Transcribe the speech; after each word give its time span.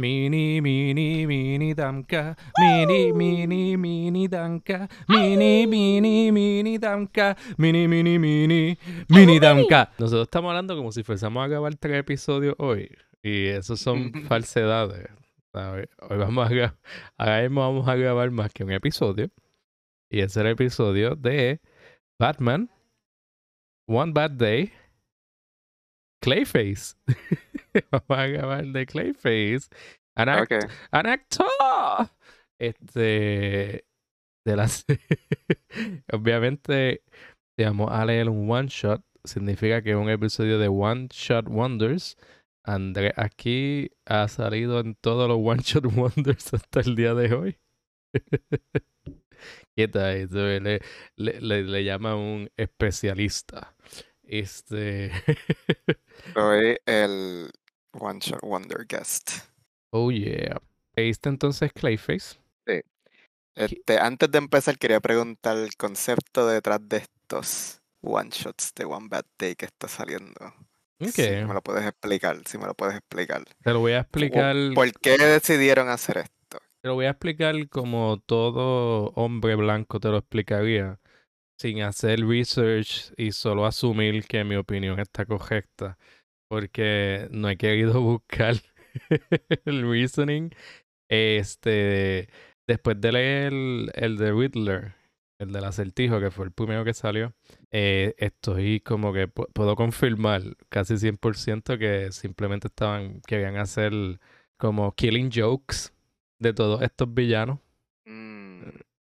Mini, 0.00 0.60
mini, 0.60 1.26
mini 1.26 1.74
damka. 1.74 2.36
Mini, 2.56 3.12
mini, 3.12 3.76
mini 3.76 4.28
damka. 4.28 4.88
Mini, 5.08 5.66
mini, 5.66 6.30
mini 6.30 6.78
damka. 6.78 7.36
Mini, 7.58 7.88
mini, 7.88 8.16
mini, 8.16 8.78
mini 9.08 9.40
damka. 9.40 9.90
Nosotros 9.98 10.28
estamos 10.28 10.50
hablando 10.50 10.76
como 10.76 10.92
si 10.92 11.02
fuésemos 11.02 11.44
a 11.44 11.48
grabar 11.48 11.74
tres 11.74 11.98
episodios 11.98 12.54
hoy. 12.58 12.88
Y 13.24 13.46
eso 13.46 13.76
son 13.76 14.12
falsedades. 14.28 15.08
¿sabes? 15.52 15.88
Hoy 16.08 16.16
vamos 16.16 16.46
a 16.46 16.54
grabar, 16.54 16.78
ahora 17.16 17.42
mismo 17.42 17.60
vamos 17.62 17.88
a 17.88 17.96
grabar 17.96 18.30
más 18.30 18.52
que 18.52 18.62
un 18.62 18.70
episodio. 18.70 19.32
Y 20.08 20.20
ese 20.20 20.26
es 20.26 20.36
el 20.36 20.46
episodio 20.46 21.16
de 21.16 21.60
Batman, 22.20 22.70
One 23.88 24.12
Bad 24.12 24.30
Day, 24.30 24.70
Clayface. 26.22 26.94
vamos 27.90 28.18
a 28.18 28.26
grabar 28.26 28.64
de 28.66 28.86
Clayface. 28.86 29.68
An, 30.16 30.28
act- 30.28 30.68
an 30.92 31.06
actor. 31.06 32.10
Este. 32.58 33.84
De 34.44 34.56
las. 34.56 34.84
Obviamente, 36.12 37.02
si 37.56 37.64
vamos 37.64 37.90
a 37.92 38.04
leer 38.04 38.28
un 38.28 38.50
one 38.50 38.68
shot, 38.68 39.02
significa 39.24 39.82
que 39.82 39.90
es 39.90 39.96
un 39.96 40.10
episodio 40.10 40.58
de 40.58 40.68
One 40.68 41.08
Shot 41.12 41.48
Wonders. 41.48 42.16
Andrés 42.64 43.12
aquí 43.16 43.90
ha 44.06 44.28
salido 44.28 44.80
en 44.80 44.94
todos 44.96 45.28
los 45.28 45.38
One 45.40 45.62
Shot 45.62 45.86
Wonders 45.96 46.54
hasta 46.54 46.80
el 46.80 46.96
día 46.96 47.14
de 47.14 47.34
hoy. 47.34 47.58
¿Qué 49.76 49.88
tal? 49.88 50.28
Le, 50.30 50.80
le, 51.16 51.40
le, 51.40 51.62
le 51.62 51.84
llama 51.84 52.16
un 52.16 52.50
especialista. 52.56 53.76
Este. 54.28 55.10
Soy 56.34 56.76
el 56.84 57.50
One 57.92 58.20
Shot 58.20 58.42
Wonder 58.42 58.84
Guest. 58.86 59.30
oh 59.90 60.10
yeah. 60.10 60.60
¿Leíste 60.94 61.30
entonces 61.30 61.72
Clayface? 61.72 62.38
Este, 63.54 63.98
antes 63.98 64.30
de 64.30 64.38
empezar, 64.38 64.78
quería 64.78 65.00
preguntar 65.00 65.56
el 65.56 65.74
concepto 65.76 66.46
detrás 66.46 66.78
de 66.88 66.98
estos 66.98 67.80
One 68.02 68.30
Shots 68.30 68.72
de 68.76 68.84
One 68.84 69.08
Bad 69.08 69.24
Day 69.36 69.56
que 69.56 69.64
está 69.64 69.88
saliendo. 69.88 70.54
Ok. 71.00 71.08
Si 71.10 71.22
me 71.22 71.54
lo 71.54 71.62
puedes 71.62 71.84
explicar, 71.84 72.40
si 72.46 72.58
me 72.58 72.66
lo 72.66 72.74
puedes 72.74 72.96
explicar. 72.96 73.42
Te 73.64 73.72
lo 73.72 73.80
voy 73.80 73.92
a 73.92 74.00
explicar. 74.00 74.54
¿Por 74.74 74.92
qué 75.00 75.18
decidieron 75.18 75.88
hacer 75.88 76.18
esto? 76.18 76.58
Te 76.80 76.88
lo 76.88 76.94
voy 76.94 77.06
a 77.06 77.10
explicar 77.10 77.68
como 77.68 78.22
todo 78.26 79.12
hombre 79.16 79.56
blanco 79.56 79.98
te 79.98 80.08
lo 80.08 80.18
explicaría, 80.18 81.00
sin 81.58 81.82
hacer 81.82 82.20
research 82.26 83.12
y 83.16 83.32
solo 83.32 83.66
asumir 83.66 84.24
que 84.26 84.44
mi 84.44 84.56
opinión 84.56 85.00
está 85.00 85.26
correcta, 85.26 85.98
porque 86.48 87.28
no 87.32 87.48
he 87.50 87.56
querido 87.56 88.00
buscar 88.02 88.56
el 89.64 89.90
reasoning. 89.90 90.50
Este, 91.08 92.28
después 92.66 93.00
de 93.00 93.12
leer 93.12 93.52
el, 93.94 94.18
de 94.18 94.32
Riddler, 94.32 94.94
el 95.40 95.52
del 95.52 95.64
acertijo, 95.64 96.20
que 96.20 96.30
fue 96.30 96.46
el 96.46 96.52
primero 96.52 96.84
que 96.84 96.94
salió, 96.94 97.34
eh, 97.70 98.14
estoy 98.18 98.80
como 98.80 99.12
que 99.12 99.28
pu- 99.28 99.48
puedo 99.54 99.76
confirmar 99.76 100.42
casi 100.68 100.98
100% 100.98 101.78
que 101.78 102.12
simplemente 102.12 102.68
estaban, 102.68 103.20
querían 103.22 103.56
hacer 103.56 103.92
como 104.58 104.92
killing 104.94 105.30
jokes 105.34 105.92
de 106.40 106.52
todos 106.54 106.82
estos 106.82 107.12
villanos. 107.14 107.58
Mm, 108.06 108.37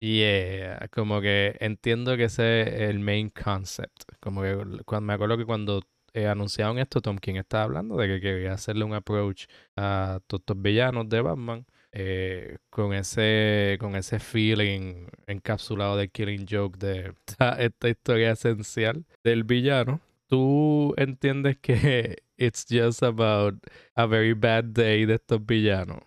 Y 0.04 0.22
eh, 0.24 0.78
como 0.92 1.22
que 1.22 1.56
entiendo 1.60 2.18
que 2.18 2.24
ese 2.26 2.62
es 2.62 2.90
el 2.90 3.00
main 3.00 3.30
concept. 3.30 4.04
Como 4.20 4.42
que 4.42 4.56
cuando, 4.84 5.06
me 5.06 5.14
acuerdo 5.14 5.38
que 5.38 5.46
cuando 5.46 5.82
eh, 6.14 6.28
anunciaron 6.28 6.80
esto, 6.80 7.02
Tom 7.02 7.18
King 7.18 7.36
estaba 7.36 7.66
hablando 7.66 7.96
de 7.98 8.08
que 8.08 8.20
quería 8.20 8.54
hacerle 8.54 8.84
un 8.84 8.94
approach 8.96 9.46
a 9.78 10.20
todos 10.26 10.42
estos 10.42 10.60
villanos 10.62 11.08
de 11.08 11.22
Batman 11.22 11.66
eh, 11.92 12.58
con 12.70 12.94
ese 12.94 13.78
con 13.80 13.96
ese 13.96 14.20
feeling 14.20 15.08
encapsulado 15.28 15.98
de 15.98 16.10
Killing 16.10 16.48
Joke 16.50 16.80
de 16.80 17.14
esta, 17.28 17.62
esta 17.62 17.90
historia 17.90 18.32
esencial 18.32 19.06
del 19.24 19.44
villano. 19.44 20.02
¿Tú 20.28 20.96
entiendes 20.98 21.58
que 21.60 22.24
it's 22.38 22.66
just 22.68 23.04
about 23.04 23.56
a 23.96 24.08
very 24.08 24.34
bad 24.34 24.66
day 24.66 25.06
de 25.06 25.16
estos 25.16 25.46
villanos? 25.46 26.00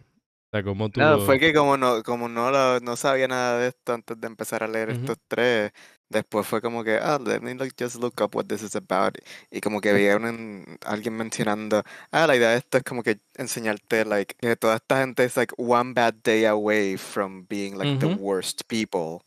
Sea, 0.55 0.63
como 0.63 0.89
tú 0.89 1.01
No, 1.01 1.17
lo- 1.17 1.27
fue 1.27 1.41
que 1.41 1.53
como 1.53 1.77
no, 1.77 2.03
como 2.05 2.29
no, 2.29 2.51
lo- 2.53 2.79
no 2.79 2.95
sabía 2.97 3.27
nada 3.27 3.59
de 3.59 3.69
esto 3.69 3.93
antes 3.93 4.21
de 4.21 4.27
empezar 4.29 4.63
a 4.63 4.69
leer 4.69 4.91
estos 4.91 5.17
tres, 5.27 5.73
después 6.09 6.47
fue 6.47 6.61
como 6.63 6.85
que, 6.85 6.97
ah, 6.97 7.19
let 7.19 7.41
me 7.41 7.55
like, 7.57 7.75
just 7.77 7.97
look 7.97 8.15
up 8.23 8.37
what 8.37 8.47
this 8.47 8.63
is 8.63 8.77
about. 8.77 9.19
Y 9.51 9.61
como 9.61 9.81
que 9.81 9.93
vieron 9.93 10.27
en- 10.27 10.79
alguien 10.87 11.17
mencionando, 11.17 11.83
ah, 12.13 12.27
la 12.29 12.37
idea 12.37 12.51
de 12.51 12.59
esto 12.59 12.79
es 12.79 12.85
como 12.85 13.03
que 13.03 13.19
enseñarte, 13.35 14.05
like, 14.05 14.37
que 14.39 14.55
toda 14.55 14.77
esta 14.77 15.01
gente 15.01 15.25
es 15.25 15.37
like 15.37 15.53
one 15.59 15.93
bad 15.93 16.15
day 16.23 16.45
away 16.45 16.97
from 16.97 17.45
being 17.49 17.77
like 17.77 17.99
the 17.99 18.07
Ujú. 18.07 18.23
worst 18.23 18.63
people. 18.69 19.19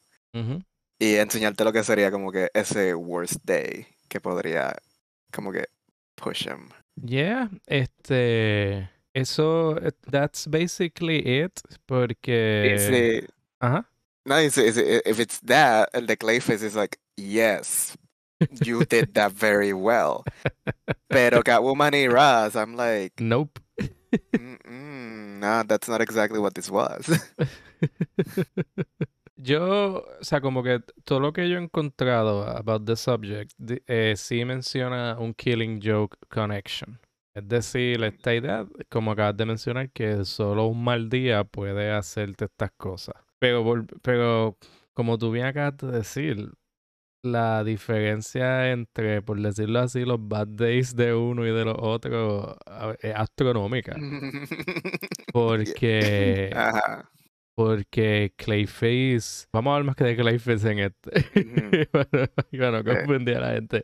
Y 0.99 1.15
enseñarte 1.15 1.65
lo 1.65 1.73
que 1.73 1.83
sería 1.83 2.09
como 2.09 2.31
que 2.31 2.49
ese 2.53 2.95
worst 2.95 3.43
day 3.43 3.85
que 4.07 4.21
podría 4.21 4.73
como 5.33 5.51
que 5.51 5.65
push 6.15 6.47
him. 6.47 6.69
Yeah, 7.03 7.49
este, 7.67 8.89
eso, 9.21 9.77
eh, 9.77 9.91
that's 10.09 10.47
basically 10.47 11.19
it, 11.43 11.61
porque, 11.85 12.75
Sí. 12.77 13.27
ajá, 13.59 13.85
No, 14.25 14.37
it's, 14.39 14.57
it's, 14.57 14.77
if 14.77 15.19
it's 15.19 15.39
that, 15.41 15.89
el 15.93 16.05
de 16.05 16.17
Clayface 16.17 16.61
is 16.61 16.75
like, 16.75 16.99
yes, 17.15 17.95
you 18.65 18.83
did 18.85 19.09
that 19.13 19.31
very 19.31 19.71
well. 19.73 20.23
Pero 21.09 21.41
Catwoman 21.43 21.93
y 21.93 22.07
Raz, 22.07 22.55
I'm 22.55 22.75
like, 22.75 23.21
nope. 23.21 23.59
Nah, 24.67 25.63
that's 25.63 25.87
not 25.87 26.01
exactly 26.01 26.39
what 26.39 26.55
this 26.55 26.69
was. 26.69 27.07
Yo, 29.39 30.03
o 30.19 30.23
sea, 30.23 30.41
como 30.41 30.63
que 30.63 30.79
todo 31.05 31.19
lo 31.19 31.31
que 31.31 31.47
yo 31.47 31.57
he 31.57 31.61
encontrado 31.61 32.43
about 32.57 32.85
the 32.85 32.95
subject, 32.95 33.53
eh, 33.87 34.15
sí 34.17 34.43
menciona 34.45 35.15
un 35.19 35.33
killing 35.35 35.79
joke 35.79 36.17
connection. 36.29 36.99
Es 37.37 37.47
decir, 37.47 38.03
esta 38.03 38.33
idea, 38.33 38.65
como 38.89 39.11
acabas 39.11 39.37
de 39.37 39.45
mencionar, 39.45 39.91
que 39.91 40.25
solo 40.25 40.65
un 40.65 40.83
mal 40.83 41.07
día 41.07 41.43
puede 41.43 41.91
hacerte 41.91 42.45
estas 42.45 42.71
cosas. 42.71 43.13
Pero, 43.37 43.85
pero 44.01 44.57
como 44.93 45.19
tú 45.19 45.29
bien 45.31 45.45
acabas 45.45 45.77
de 45.77 45.91
decir, 45.91 46.49
la 47.23 47.63
diferencia 47.63 48.71
entre, 48.71 49.21
por 49.21 49.39
decirlo 49.39 49.79
así, 49.81 50.03
los 50.03 50.17
bad 50.19 50.47
days 50.47 50.95
de 50.95 51.13
uno 51.13 51.45
y 51.45 51.51
de 51.51 51.65
los 51.65 51.75
otros 51.77 52.55
es 53.01 53.13
astronómica. 53.15 53.95
Porque, 55.31 56.51
Ajá. 56.55 57.07
porque 57.55 58.33
Clayface, 58.35 59.47
vamos 59.53 59.71
a 59.71 59.75
hablar 59.75 59.85
más 59.87 59.95
que 59.95 60.05
de 60.05 60.15
Clayface 60.15 60.71
en 60.71 60.79
este. 60.79 61.11
Ujú. 61.39 61.85
para, 61.91 62.27
para 62.27 62.71
no 62.71 62.79
Ok. 62.79 62.97
confundir 62.97 63.37
a 63.37 63.41
la 63.41 63.53
gente. 63.53 63.83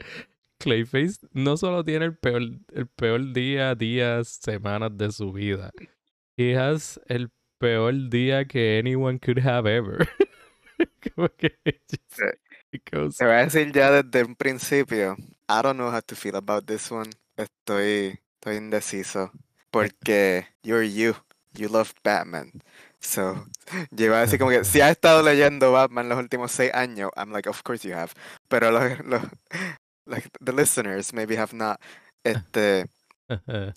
Clayface 0.63 1.19
no 1.33 1.57
solo 1.57 1.83
tiene 1.83 2.05
el 2.05 2.15
peor, 2.17 2.41
el 2.73 2.87
peor 2.87 3.33
día, 3.33 3.75
días, 3.75 4.39
semanas 4.41 4.91
de 4.97 5.11
su 5.11 5.31
vida. 5.33 5.71
He 6.37 6.55
has 6.57 6.99
el 7.07 7.29
peor 7.59 7.93
día 8.09 8.45
que 8.45 8.79
anyone 8.79 9.19
could 9.19 9.39
have 9.39 9.67
ever. 9.69 10.07
Como 11.15 11.29
que 11.37 11.51
just- 11.89 12.21
goes- 12.91 13.17
Te 13.17 13.25
voy 13.25 13.35
a 13.35 13.43
decir 13.45 13.71
ya 13.71 13.91
desde 14.01 14.23
un 14.25 14.35
principio, 14.35 15.15
I 15.49 15.61
don't 15.61 15.75
know 15.77 15.91
how 15.91 16.01
to 16.01 16.15
feel 16.15 16.35
about 16.35 16.65
this 16.65 16.91
one. 16.91 17.09
Estoy, 17.37 18.19
estoy 18.35 18.55
indeciso. 18.57 19.31
Porque 19.69 20.47
you're 20.63 20.87
you. 20.87 21.13
You 21.53 21.67
love 21.69 21.93
Batman. 22.03 22.51
So, 22.99 23.45
yo 23.91 24.05
iba 24.05 24.17
a 24.17 24.21
decir 24.21 24.39
como 24.39 24.49
que 24.51 24.63
si 24.63 24.79
has 24.81 24.91
estado 24.91 25.21
leyendo 25.21 25.71
Batman 25.71 26.07
los 26.09 26.17
últimos 26.17 26.51
seis 26.51 26.73
años, 26.73 27.11
I'm 27.17 27.31
like, 27.31 27.49
of 27.49 27.61
course 27.63 27.87
you 27.87 27.93
have. 27.93 28.11
Pero 28.47 28.71
los, 28.71 28.99
los 29.05 29.21
like, 30.05 30.29
the 30.41 30.51
listeners 30.51 31.13
maybe 31.13 31.35
have 31.35 31.53
not. 31.53 31.79
Este, 32.25 32.85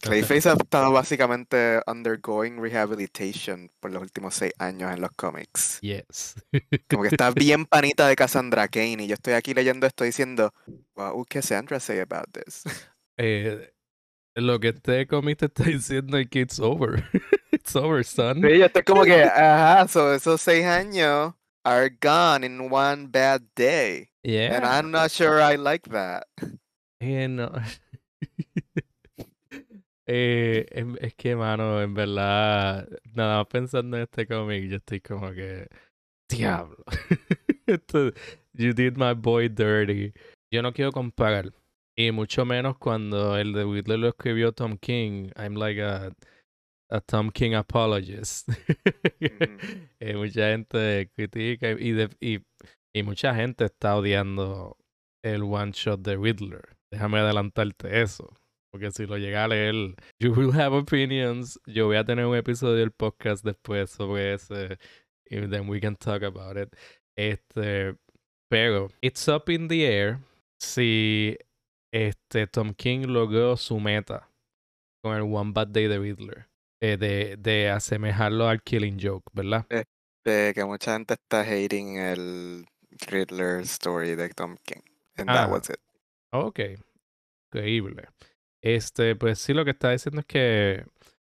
Clayface 0.00 0.48
ha 0.48 0.52
estado 0.60 0.92
básicamente 0.92 1.80
undergoing 1.86 2.60
rehabilitation 2.60 3.70
por 3.80 3.92
los 3.92 4.02
últimos 4.02 4.34
seis 4.34 4.52
años 4.58 4.92
en 4.92 5.00
los 5.00 5.10
cómics. 5.12 5.80
Yes. 5.80 6.34
Como 6.88 7.02
que 7.02 7.08
está 7.08 7.30
bien 7.30 7.66
panita 7.66 8.08
de 8.08 8.16
Cassandra 8.16 8.68
Kane 8.68 9.04
y 9.04 9.06
yo 9.06 9.14
estoy 9.14 9.34
aquí 9.34 9.54
leyendo 9.54 9.86
esto 9.86 10.04
diciendo, 10.04 10.52
wow, 10.94 11.16
what 11.16 11.26
Cassandra 11.28 11.80
say 11.80 12.00
about 12.00 12.26
this? 12.32 12.64
Eh, 13.18 13.72
lo 14.34 14.60
que 14.60 14.68
este 14.68 15.06
cómic 15.06 15.38
te 15.38 15.46
está 15.46 15.64
diciendo 15.64 16.18
es 16.18 16.28
que 16.28 16.40
it's 16.40 16.58
over. 16.58 17.04
it's 17.52 17.74
over, 17.76 18.04
son. 18.04 18.42
Sí, 18.42 18.58
yo 18.58 18.66
estoy 18.66 18.82
como 18.82 19.04
que, 19.04 19.22
ajá, 19.22 19.88
so 19.88 20.12
esos 20.12 20.40
seis 20.40 20.66
años 20.66 21.34
are 21.66 21.90
gone 21.90 22.44
in 22.44 22.70
one 22.70 23.08
bad 23.08 23.42
day. 23.56 24.08
Yeah. 24.22 24.54
And 24.54 24.64
I'm 24.64 24.90
not 24.92 25.10
sure 25.10 25.42
I 25.42 25.56
like 25.56 25.88
that. 25.90 26.26
Eh, 27.00 27.26
no. 27.26 27.52
Eh, 30.08 30.66
es 31.00 31.14
que, 31.14 31.34
mano, 31.34 31.82
en 31.82 31.92
verdad, 31.92 32.88
nada 33.12 33.38
más 33.38 33.46
pensando 33.48 33.96
en 33.96 34.04
este 34.04 34.24
cómic, 34.28 34.68
yo 34.70 34.76
estoy 34.76 35.00
como 35.00 35.32
que, 35.32 35.66
diablo. 36.28 36.76
Esto- 37.66 38.12
you 38.54 38.72
did 38.72 38.96
my 38.96 39.14
boy 39.14 39.48
dirty. 39.48 40.12
Yo 40.52 40.62
no 40.62 40.72
quiero 40.72 40.92
comparar. 40.92 41.52
Y 41.96 42.12
mucho 42.12 42.44
menos 42.44 42.78
cuando 42.78 43.36
el 43.36 43.52
de 43.52 43.64
Whitler 43.64 43.98
lo 43.98 44.08
escribió 44.10 44.52
Tom 44.52 44.78
King. 44.78 45.30
I'm 45.34 45.56
like, 45.56 45.82
a, 45.82 46.12
a 46.90 47.00
Tom 47.00 47.30
King 47.30 47.54
apologist. 47.54 48.48
Eh, 49.98 50.14
mucha 50.14 50.50
gente 50.50 51.10
critica 51.16 51.70
y, 51.70 51.92
de, 51.92 52.10
y, 52.20 52.38
y, 52.94 53.02
mucha 53.02 53.34
gente 53.34 53.64
está 53.64 53.96
odiando 53.96 54.76
el 55.24 55.42
one 55.42 55.72
shot 55.72 56.00
de 56.00 56.16
Riddler. 56.16 56.76
Déjame 56.92 57.18
adelantarte 57.18 58.02
eso. 58.02 58.32
Porque 58.70 58.92
si 58.92 59.06
lo 59.06 59.16
llega 59.16 59.44
a 59.44 59.48
leer, 59.48 59.96
you 60.20 60.32
will 60.32 60.52
have 60.52 60.76
opinions. 60.76 61.58
Yo 61.66 61.86
voy 61.86 61.96
a 61.96 62.04
tener 62.04 62.26
un 62.26 62.36
episodio 62.36 62.76
del 62.76 62.92
podcast 62.92 63.42
después 63.42 63.90
sobre 63.90 64.34
ese. 64.34 64.78
Y 65.30 65.48
then 65.48 65.68
we 65.68 65.80
can 65.80 65.96
talk 65.96 66.22
about 66.22 66.56
it. 66.58 66.68
Este, 67.16 67.96
pero, 68.50 68.90
it's 69.00 69.26
up 69.28 69.48
in 69.48 69.68
the 69.68 69.86
air 69.86 70.18
si 70.60 71.38
este 71.92 72.46
Tom 72.46 72.74
King 72.74 73.06
logró 73.06 73.56
su 73.56 73.80
meta 73.80 74.30
con 75.02 75.16
el 75.16 75.22
One 75.22 75.52
Bad 75.52 75.68
Day 75.68 75.88
de 75.88 75.98
Riddler. 75.98 76.46
Eh, 76.80 76.98
de, 76.98 77.36
de 77.38 77.70
asemejarlo 77.70 78.48
al 78.48 78.62
Killing 78.62 78.98
Joke, 79.00 79.30
¿verdad? 79.32 79.66
De, 80.24 80.52
que 80.54 80.64
mucha 80.64 80.92
gente 80.92 81.14
está 81.14 81.40
hating 81.40 81.96
el 81.96 82.66
Riddler 83.08 83.60
story 83.62 84.14
de 84.14 84.28
Tom 84.30 84.56
King. 84.64 84.82
And 85.16 85.28
that 85.28 85.48
ah. 85.48 85.52
was 85.52 85.70
it. 85.70 85.78
Ok. 86.32 86.60
Increíble. 87.50 88.08
Este, 88.60 89.16
pues 89.16 89.38
sí, 89.38 89.54
lo 89.54 89.64
que 89.64 89.70
está 89.70 89.92
diciendo 89.92 90.20
es 90.20 90.26
que 90.26 90.84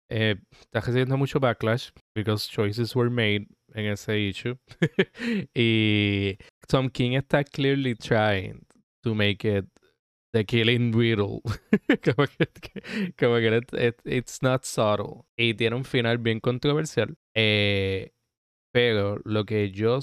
eh, 0.08 0.36
está 0.60 0.80
recibiendo 0.80 1.16
mucho 1.16 1.38
backlash 1.38 1.90
because 2.14 2.48
choices 2.50 2.96
were 2.96 3.10
made 3.10 3.46
en 3.74 3.86
ese 3.92 4.18
issue. 4.18 4.58
y 5.54 6.36
Tom 6.66 6.88
King 6.88 7.12
está 7.12 7.44
clearly 7.44 7.94
trying 7.94 8.66
to 9.02 9.14
make 9.14 9.44
it 9.44 9.66
The 10.32 10.44
Killing 10.44 10.92
Riddle. 10.92 11.40
como 12.04 12.26
que, 12.26 13.12
como 13.18 13.36
que 13.36 13.94
it's 14.04 14.42
not 14.42 14.64
subtle. 14.64 15.24
Y 15.36 15.54
tiene 15.54 15.76
un 15.76 15.84
final 15.84 16.18
bien 16.18 16.40
controversial. 16.40 17.16
Eh, 17.34 18.12
pero 18.72 19.20
lo 19.24 19.44
que 19.44 19.70
yo 19.70 20.00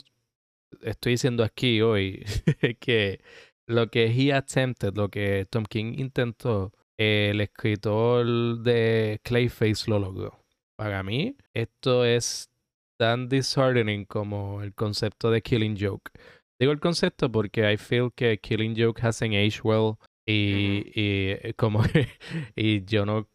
estoy 0.82 1.14
diciendo 1.14 1.44
aquí 1.44 1.82
hoy 1.82 2.24
es 2.62 2.78
que 2.80 3.22
lo 3.68 3.90
que 3.90 4.06
he 4.06 4.34
attempted, 4.34 4.96
lo 4.96 5.10
que 5.10 5.46
Tom 5.50 5.66
King 5.66 5.96
intentó, 5.98 6.72
el 6.98 7.42
escritor 7.42 8.26
de 8.60 9.20
Clayface 9.24 9.90
lo 9.90 10.00
logró. 10.00 10.40
Para 10.78 11.04
mí, 11.04 11.36
esto 11.54 12.06
es 12.06 12.50
tan 12.98 13.28
disheartening 13.28 14.06
como 14.06 14.62
el 14.62 14.74
concepto 14.74 15.32
de 15.32 15.42
Killing 15.42 15.78
Joke. 15.80 16.12
Digo 16.60 16.72
el 16.72 16.80
concepto 16.80 17.32
porque 17.32 17.72
I 17.72 17.78
feel 17.78 18.12
que 18.16 18.40
Killing 18.40 18.76
Joke 18.78 19.02
hasn't 19.02 19.34
aged 19.34 19.62
well 19.64 19.98
y, 20.26 20.92
y 20.96 21.32
eh, 21.32 21.54
como 21.56 21.84
y 22.56 22.84
yo 22.86 23.06
no 23.06 23.28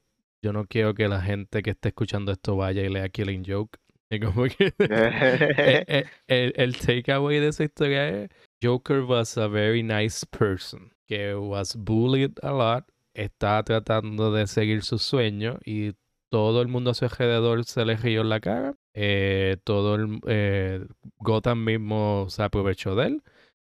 yo 0.43 0.53
no 0.53 0.67
quiero 0.67 0.95
que 0.95 1.09
la 1.09 1.21
gente 1.21 1.63
que 1.63 1.71
esté 1.71 1.89
escuchando 1.89 2.33
esto 2.33 2.57
vaya 2.57 2.83
y 2.83 2.89
lea 2.89 3.09
Killing 3.09 3.45
Joke. 3.47 3.79
Y 4.11 4.19
como 4.19 4.45
que 4.45 4.73
e, 4.79 4.79
e, 5.87 6.05
el, 6.27 6.53
el, 6.57 6.77
takeaway 6.77 7.39
de 7.39 7.49
esa 7.49 7.65
historia 7.65 8.09
es 8.09 8.31
Joker 8.63 9.03
was 9.03 9.39
a 9.39 9.47
very 9.47 9.83
nice 9.83 10.27
person 10.27 10.91
que 11.07 11.35
was 11.35 11.77
bullied 11.77 12.33
a 12.43 12.53
lot, 12.53 12.85
estaba 13.15 13.63
tratando 13.63 14.33
de 14.33 14.47
seguir 14.47 14.83
su 14.83 14.99
sueño 14.99 15.59
y 15.65 15.93
todo 16.31 16.63
el 16.63 16.69
mundo 16.69 16.91
a 16.91 16.95
su 16.95 17.05
alrededor 17.05 17.65
se 17.65 17.85
le 17.85 17.97
rió 17.97 18.23
en 18.23 18.29
la 18.31 18.41
cara. 18.41 18.75
Eh, 18.95 19.59
todo 19.63 19.95
el 19.95 20.21
eh, 20.27 20.85
Gotham 21.19 21.65
mismo 21.65 22.27
se 22.29 22.43
aprovechó 22.43 22.97
de 22.97 23.07
él 23.07 23.23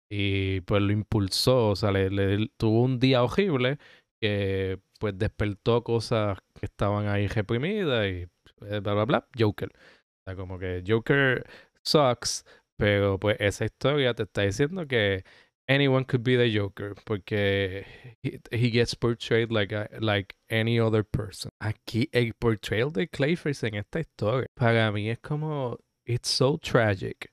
y 0.09 0.61
pues 0.61 0.81
lo 0.81 0.91
impulsó, 0.91 1.69
o 1.69 1.75
sea, 1.75 1.91
le, 1.91 2.49
tuvo 2.57 2.81
un 2.83 2.99
día 2.99 3.23
horrible 3.23 3.79
que 4.21 4.79
pues 4.99 5.17
despertó 5.17 5.83
cosas 5.83 6.39
que 6.59 6.65
estaban 6.65 7.07
ahí 7.07 7.27
reprimidas 7.27 8.07
y 8.07 8.27
eh, 8.67 8.79
bla, 8.81 8.93
bla, 8.93 9.05
bla, 9.05 9.27
Joker. 9.37 9.69
O 9.69 10.23
sea, 10.25 10.35
como 10.35 10.57
que 10.59 10.83
Joker 10.87 11.45
sucks, 11.83 12.45
pero 12.77 13.19
pues 13.19 13.37
esa 13.39 13.65
historia 13.65 14.13
te 14.13 14.23
está 14.23 14.41
diciendo 14.43 14.87
que 14.87 15.23
anyone 15.67 16.05
could 16.05 16.23
be 16.23 16.37
the 16.37 16.49
Joker 16.49 16.93
porque 17.05 17.85
he, 18.23 18.69
gets 18.69 18.95
portrayed 18.95 19.51
like 19.51 19.73
like 19.99 20.35
any 20.49 20.79
other 20.79 21.03
person. 21.03 21.51
Aquí 21.59 22.09
el 22.11 22.33
portrayal 22.33 22.91
de 22.91 23.07
Clayface 23.07 23.67
en 23.67 23.75
esta 23.75 23.99
historia 23.99 24.47
para 24.55 24.91
mí 24.91 25.09
es 25.09 25.19
como 25.19 25.79
it's 26.05 26.29
so 26.29 26.57
tragic 26.57 27.31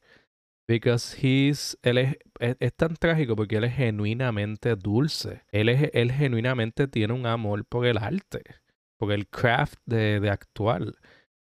Because 0.73 1.15
he's, 1.15 1.77
él 1.83 1.99
es, 1.99 2.17
es, 2.39 2.73
tan 2.73 2.97
trágico 2.97 3.37
porque 3.37 3.57
él 3.57 3.65
es 3.65 3.75
genuinamente 3.75 4.75
dulce. 4.75 5.43
Él, 5.51 5.69
es, 5.69 5.91
él 5.93 6.11
genuinamente 6.11 6.89
tiene 6.89 7.13
un 7.13 7.27
amor 7.27 7.67
por 7.67 7.85
el 7.85 7.99
arte, 7.99 8.43
por 8.97 9.13
el 9.13 9.29
craft 9.29 9.79
de, 9.85 10.19
de 10.19 10.31
actuar. 10.31 10.95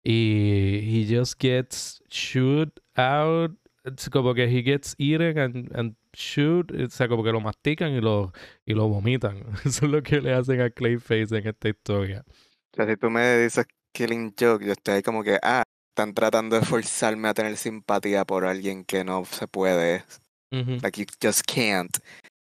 Y 0.03 0.81
he 0.83 1.17
just 1.17 1.41
gets 1.41 2.03
shoot 2.11 2.81
out. 2.97 3.57
Es 3.85 4.11
como 4.11 4.35
que 4.35 4.43
he 4.43 4.61
gets 4.61 4.97
eaten 4.99 5.39
and, 5.39 5.77
and 5.77 5.97
shoot. 6.13 6.73
O 6.73 6.91
sea, 6.91 7.07
como 7.07 7.23
que 7.23 7.31
lo 7.31 7.41
mastican 7.41 7.93
y 7.93 8.01
lo, 8.01 8.33
y 8.67 8.75
lo 8.75 8.89
vomitan. 8.89 9.45
Eso 9.65 9.87
es 9.87 9.93
lo 9.93 10.03
que 10.03 10.21
le 10.21 10.33
hacen 10.33 10.61
a 10.63 10.71
Clayface 10.71 11.39
en 11.39 11.47
esta 11.47 11.69
historia. 11.69 12.25
O 12.27 12.75
sea, 12.75 12.89
si 12.89 12.97
tú 12.97 13.09
me 13.09 13.39
dices 13.39 13.67
Killing 13.93 14.35
Joke, 14.37 14.67
yo 14.67 14.73
estoy 14.73 14.95
ahí 14.95 15.03
como 15.05 15.23
que, 15.23 15.39
ah, 15.45 15.63
están 15.93 16.15
tratando 16.15 16.59
de 16.59 16.65
forzarme 16.65 17.29
a 17.29 17.35
tener 17.35 17.59
simpatía 17.59 18.25
por 18.25 18.47
alguien 18.47 18.83
que 18.85 19.05
no 19.05 19.27
se 19.27 19.47
puede. 19.47 20.05
Like 20.51 20.99
you 21.01 21.07
just 21.23 21.43
can't. 21.47 21.99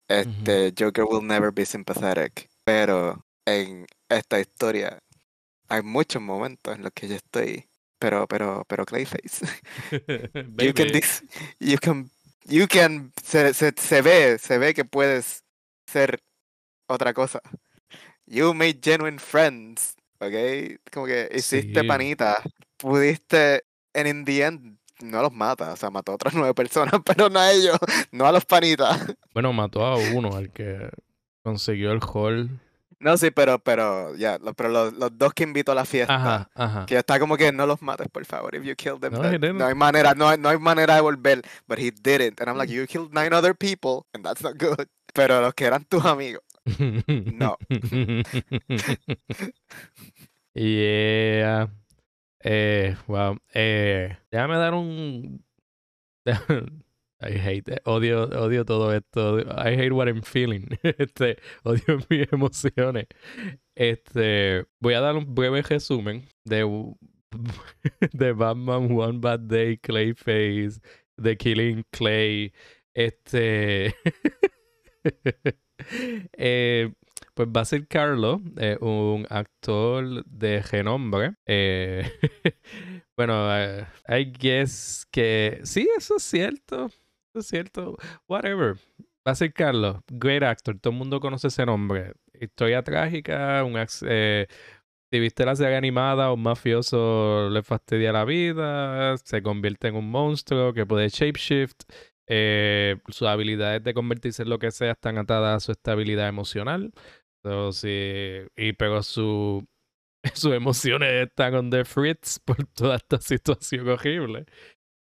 Este, 0.07 0.73
Joker 0.77 1.03
will 1.03 1.25
never 1.25 1.51
be 1.51 1.65
sympathetic. 1.65 2.49
Pero 2.63 3.25
en 3.45 3.85
esta 4.09 4.39
historia 4.39 4.99
hay 5.67 5.81
muchos 5.81 6.21
momentos 6.21 6.75
en 6.75 6.83
los 6.83 6.93
que 6.93 7.09
yo 7.09 7.15
estoy. 7.15 7.67
Pero, 7.99 8.25
pero, 8.25 8.63
pero 8.67 8.85
Clayface. 8.85 9.45
you 10.57 10.73
can 10.73 10.87
you 11.59 11.77
can 11.77 12.09
you 12.45 12.67
can 12.67 13.11
se, 13.21 13.53
se, 13.53 13.73
se 13.77 14.01
ve, 14.01 14.37
se 14.39 14.57
ve 14.57 14.73
que 14.73 14.85
puedes 14.85 15.43
ser 15.87 16.23
otra 16.87 17.13
cosa. 17.13 17.41
You 18.25 18.53
made 18.53 18.79
genuine 18.81 19.19
friends. 19.19 19.95
¿ok? 20.21 20.79
Como 20.91 21.05
que 21.05 21.29
hiciste 21.33 21.83
panita, 21.83 22.41
pudiste, 22.81 23.63
en 23.93 24.25
the 24.25 24.43
end, 24.43 24.77
no 25.01 25.21
los 25.21 25.31
mata, 25.31 25.73
o 25.73 25.75
sea, 25.75 25.89
mató 25.89 26.11
a 26.11 26.15
otras 26.15 26.33
nueve 26.35 26.53
personas, 26.53 26.95
pero 27.05 27.29
no 27.29 27.39
a 27.39 27.51
ellos, 27.51 27.77
no 28.11 28.25
a 28.25 28.31
los 28.31 28.45
panitas. 28.45 29.05
Bueno, 29.33 29.53
mató 29.53 29.85
a 29.85 29.95
uno, 29.95 30.35
al 30.35 30.51
que 30.51 30.89
consiguió 31.41 31.93
el 31.93 32.01
hall. 32.01 32.59
No, 32.99 33.17
sí, 33.17 33.31
pero, 33.31 33.57
pero, 33.59 34.13
ya, 34.15 34.37
pero 34.55 34.69
los, 34.69 34.93
los, 34.93 35.17
dos 35.17 35.33
que 35.33 35.43
invitó 35.43 35.71
a 35.71 35.75
la 35.75 35.85
fiesta, 35.85 36.13
ajá, 36.13 36.49
ajá. 36.53 36.85
que 36.85 36.97
está 36.97 37.17
como 37.17 37.37
que 37.37 37.51
no 37.51 37.65
los 37.65 37.81
mates, 37.81 38.07
por 38.09 38.25
favor, 38.25 38.53
if 38.53 38.63
you 38.63 38.75
kill 38.75 38.99
them, 38.99 39.13
no, 39.13 39.53
no 39.53 39.65
hay 39.65 39.73
manera, 39.73 40.13
no, 40.13 40.35
no 40.37 40.49
hay 40.49 40.59
manera 40.59 40.95
de 40.95 41.01
volver, 41.01 41.41
but 41.65 41.79
he 41.79 41.91
didn't, 41.91 42.39
and 42.41 42.49
I'm 42.49 42.57
like, 42.57 42.71
you 42.71 42.85
killed 42.85 43.11
nine 43.13 43.33
other 43.33 43.55
people, 43.55 44.05
and 44.13 44.23
that's 44.23 44.43
not 44.43 44.57
good, 44.59 44.87
pero 45.13 45.41
los 45.41 45.53
que 45.55 45.65
eran 45.65 45.85
tus 45.85 46.05
amigos, 46.05 46.43
no. 47.07 47.57
yeah. 50.53 51.69
Eh, 52.43 52.95
wow. 53.07 53.37
Eh, 53.53 54.17
déjame 54.31 54.57
dar 54.57 54.73
un. 54.73 55.43
I 57.23 57.37
hate 57.37 57.67
it. 57.67 57.81
Odio, 57.85 58.23
odio 58.23 58.65
todo 58.65 58.89
esto. 58.91 59.39
I 59.55 59.75
hate 59.75 59.93
what 59.93 60.07
I'm 60.07 60.21
feeling. 60.23 60.69
Este, 60.83 61.37
odio 61.63 61.99
mis 62.09 62.27
emociones. 62.31 63.05
Este, 63.75 64.65
voy 64.79 64.95
a 64.95 65.01
dar 65.01 65.15
un 65.15 65.35
breve 65.35 65.61
resumen 65.61 66.23
de, 66.45 66.63
de 68.13 68.33
Batman 68.33 68.91
One 68.91 69.19
Bad 69.19 69.41
Day, 69.41 69.77
Clayface, 69.77 70.81
The 71.21 71.37
Killing 71.37 71.85
Clay. 71.91 72.53
Este. 72.95 73.93
eh, 76.37 76.91
pues 77.45 77.55
va 77.57 77.61
a 77.61 77.65
ser 77.65 77.87
Carlos, 77.87 78.39
eh, 78.57 78.77
un 78.81 79.25
actor 79.29 80.23
de 80.25 80.61
renombre. 80.61 81.33
Eh, 81.47 82.03
bueno, 83.17 83.47
eh, 83.57 83.87
I 84.07 84.25
guess 84.31 85.07
que 85.11 85.59
sí, 85.63 85.89
eso 85.97 86.17
es 86.17 86.23
cierto. 86.23 86.85
Eso 86.85 87.39
es 87.39 87.47
cierto. 87.47 87.97
Whatever. 88.27 88.75
Va 89.27 89.31
a 89.31 89.35
ser 89.35 89.53
Carlos, 89.53 89.97
great 90.07 90.43
actor. 90.43 90.77
Todo 90.79 90.91
el 90.93 90.99
mundo 90.99 91.19
conoce 91.19 91.47
ese 91.47 91.65
nombre. 91.65 92.13
Historia 92.39 92.83
trágica, 92.83 93.63
un 93.63 93.75
si 95.11 95.19
viste 95.19 95.43
la 95.45 95.55
serie 95.55 95.75
animada, 95.77 96.31
un 96.31 96.43
mafioso 96.43 97.49
le 97.49 97.63
fastidia 97.63 98.13
la 98.13 98.23
vida, 98.23 99.17
se 99.17 99.41
convierte 99.41 99.87
en 99.89 99.95
un 99.95 100.09
monstruo 100.09 100.73
que 100.73 100.85
puede 100.85 101.09
shapeshift. 101.09 101.83
Eh, 102.27 102.97
sus 103.09 103.27
habilidades 103.27 103.83
de 103.83 103.93
convertirse 103.93 104.43
en 104.43 104.49
lo 104.49 104.57
que 104.57 104.71
sea 104.71 104.91
están 104.91 105.17
atadas 105.17 105.57
a 105.57 105.65
su 105.65 105.71
estabilidad 105.73 106.29
emocional. 106.29 106.93
Y 107.43 108.73
pero 108.73 109.03
su, 109.03 109.67
sus 110.33 110.53
emociones 110.53 111.27
están 111.27 111.55
on 111.55 111.69
the 111.69 111.85
fritz 111.85 112.39
por 112.45 112.65
toda 112.67 112.97
esta 112.97 113.19
situación 113.19 113.87
horrible. 113.89 114.45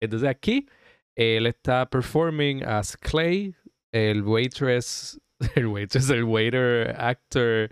Entonces 0.01 0.29
aquí 0.29 0.67
él 1.15 1.47
está 1.47 1.89
performing 1.89 2.63
as 2.63 2.95
Clay, 2.95 3.55
el 3.91 4.23
waitress, 4.23 5.19
el 5.55 5.67
waitress, 5.67 6.09
el 6.09 6.23
waiter 6.23 6.95
actor 6.97 7.69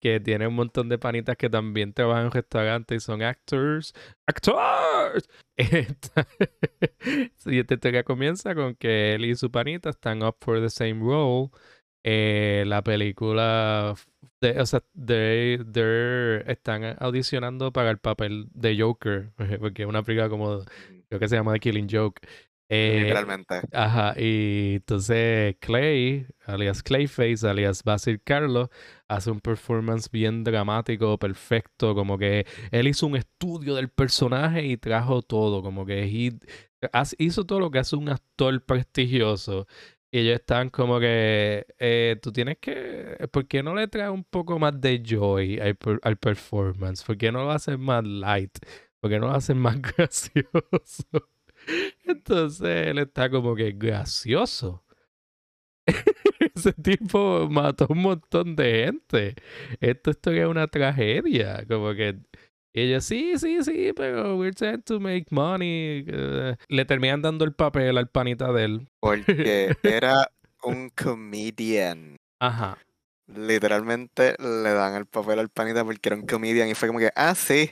que 0.00 0.20
tiene 0.20 0.46
un 0.46 0.54
montón 0.54 0.90
de 0.90 0.98
panitas 0.98 1.34
que 1.36 1.48
también 1.48 1.94
trabajan 1.94 2.26
en 2.26 2.30
restaurantes 2.30 2.96
y 2.98 3.00
son 3.00 3.22
actors. 3.22 3.94
¡Actors! 4.26 5.28
y 7.46 7.58
esta 7.58 7.74
historia 7.74 8.04
comienza 8.04 8.54
con 8.54 8.74
que 8.74 9.14
él 9.14 9.24
y 9.24 9.34
su 9.34 9.50
panita 9.50 9.88
están 9.90 10.22
up 10.22 10.36
for 10.40 10.60
the 10.60 10.68
same 10.68 11.00
role. 11.00 11.50
Eh, 12.06 12.64
la 12.66 12.82
película, 12.84 13.94
de, 14.42 14.60
o 14.60 14.66
sea, 14.66 14.82
de, 14.92 16.44
están 16.46 16.96
audicionando 17.00 17.72
para 17.72 17.90
el 17.90 17.98
papel 17.98 18.48
de 18.52 18.78
Joker, 18.78 19.30
porque 19.58 19.82
es 19.84 19.88
una 19.88 20.02
película 20.02 20.28
como, 20.28 20.60
creo 21.08 21.18
que 21.18 21.28
se 21.28 21.36
llama 21.36 21.54
The 21.54 21.60
Killing 21.60 21.88
Joke. 21.90 22.20
Eh, 22.68 23.00
Literalmente. 23.02 23.62
Ajá, 23.72 24.14
y 24.18 24.74
entonces 24.76 25.56
Clay, 25.60 26.26
alias 26.44 26.82
Clayface, 26.82 27.46
alias 27.48 27.82
Basil 27.84 28.20
Carlos, 28.22 28.68
hace 29.08 29.30
un 29.30 29.40
performance 29.40 30.10
bien 30.10 30.44
dramático, 30.44 31.18
perfecto, 31.18 31.94
como 31.94 32.18
que 32.18 32.46
él 32.70 32.86
hizo 32.88 33.06
un 33.06 33.16
estudio 33.16 33.74
del 33.74 33.88
personaje 33.88 34.64
y 34.66 34.76
trajo 34.76 35.22
todo, 35.22 35.62
como 35.62 35.86
que 35.86 36.06
hizo 37.18 37.46
todo 37.46 37.60
lo 37.60 37.70
que 37.70 37.78
hace 37.78 37.96
un 37.96 38.08
actor 38.08 38.62
prestigioso. 38.62 39.66
Y 40.14 40.18
ellos 40.20 40.36
están 40.36 40.70
como 40.70 41.00
que, 41.00 41.66
eh, 41.76 42.16
tú 42.22 42.30
tienes 42.30 42.58
que, 42.58 43.16
¿por 43.32 43.48
qué 43.48 43.64
no 43.64 43.74
le 43.74 43.88
traes 43.88 44.10
un 44.10 44.22
poco 44.22 44.60
más 44.60 44.80
de 44.80 45.02
joy 45.04 45.58
al, 45.58 45.76
al 46.02 46.16
performance? 46.18 47.02
¿Por 47.02 47.18
qué 47.18 47.32
no 47.32 47.42
lo 47.42 47.50
haces 47.50 47.76
más 47.80 48.04
light? 48.04 48.56
¿Por 49.00 49.10
qué 49.10 49.18
no 49.18 49.26
lo 49.26 49.32
haces 49.34 49.56
más 49.56 49.76
gracioso? 49.96 51.04
Entonces 52.04 52.86
él 52.86 52.98
está 52.98 53.28
como 53.28 53.56
que 53.56 53.72
gracioso. 53.72 54.84
Ese 56.54 56.72
tipo 56.74 57.48
mató 57.50 57.86
un 57.90 58.02
montón 58.02 58.54
de 58.54 58.84
gente. 58.84 59.34
Esto, 59.80 60.12
esto 60.12 60.30
es 60.30 60.46
una 60.46 60.68
tragedia. 60.68 61.64
Como 61.66 61.92
que 61.94 62.18
ella, 62.74 63.00
sí, 63.00 63.38
sí, 63.38 63.62
sí, 63.62 63.92
pero 63.94 64.36
we're 64.36 64.52
trying 64.52 64.82
to 64.82 64.98
make 64.98 65.26
money. 65.30 66.04
Eh, 66.08 66.56
le 66.68 66.84
terminan 66.84 67.22
dando 67.22 67.44
el 67.44 67.54
papel 67.54 67.96
al 67.96 68.08
panita 68.08 68.52
de 68.52 68.64
él. 68.64 68.88
Porque 68.98 69.76
era 69.84 70.28
un 70.64 70.90
comedian. 70.90 72.16
Ajá. 72.40 72.76
Literalmente 73.28 74.34
le 74.40 74.72
dan 74.72 74.96
el 74.96 75.06
papel 75.06 75.38
al 75.38 75.50
panita 75.50 75.84
porque 75.84 76.08
era 76.08 76.16
un 76.16 76.26
comedian 76.26 76.68
y 76.68 76.74
fue 76.74 76.88
como 76.88 76.98
que, 76.98 77.12
ah, 77.14 77.36
sí, 77.36 77.70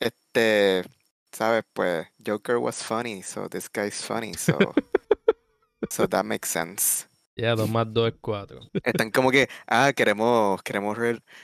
este, 0.00 0.84
sabes, 1.32 1.64
pues 1.72 2.06
Joker 2.24 2.58
was 2.58 2.82
funny, 2.82 3.22
so 3.22 3.48
this 3.48 3.70
guy's 3.72 4.02
funny, 4.02 4.34
so 4.34 4.58
so 5.90 6.06
that 6.06 6.24
makes 6.24 6.50
sense. 6.50 7.08
Ya, 7.36 7.42
yeah, 7.42 7.54
dos 7.54 7.68
más 7.68 7.92
dos 7.92 8.08
es 8.08 8.14
cuatro. 8.18 8.60
Están 8.84 9.10
como 9.10 9.30
que, 9.30 9.48
ah, 9.66 9.92
queremos, 9.94 10.62
queremos 10.62 10.96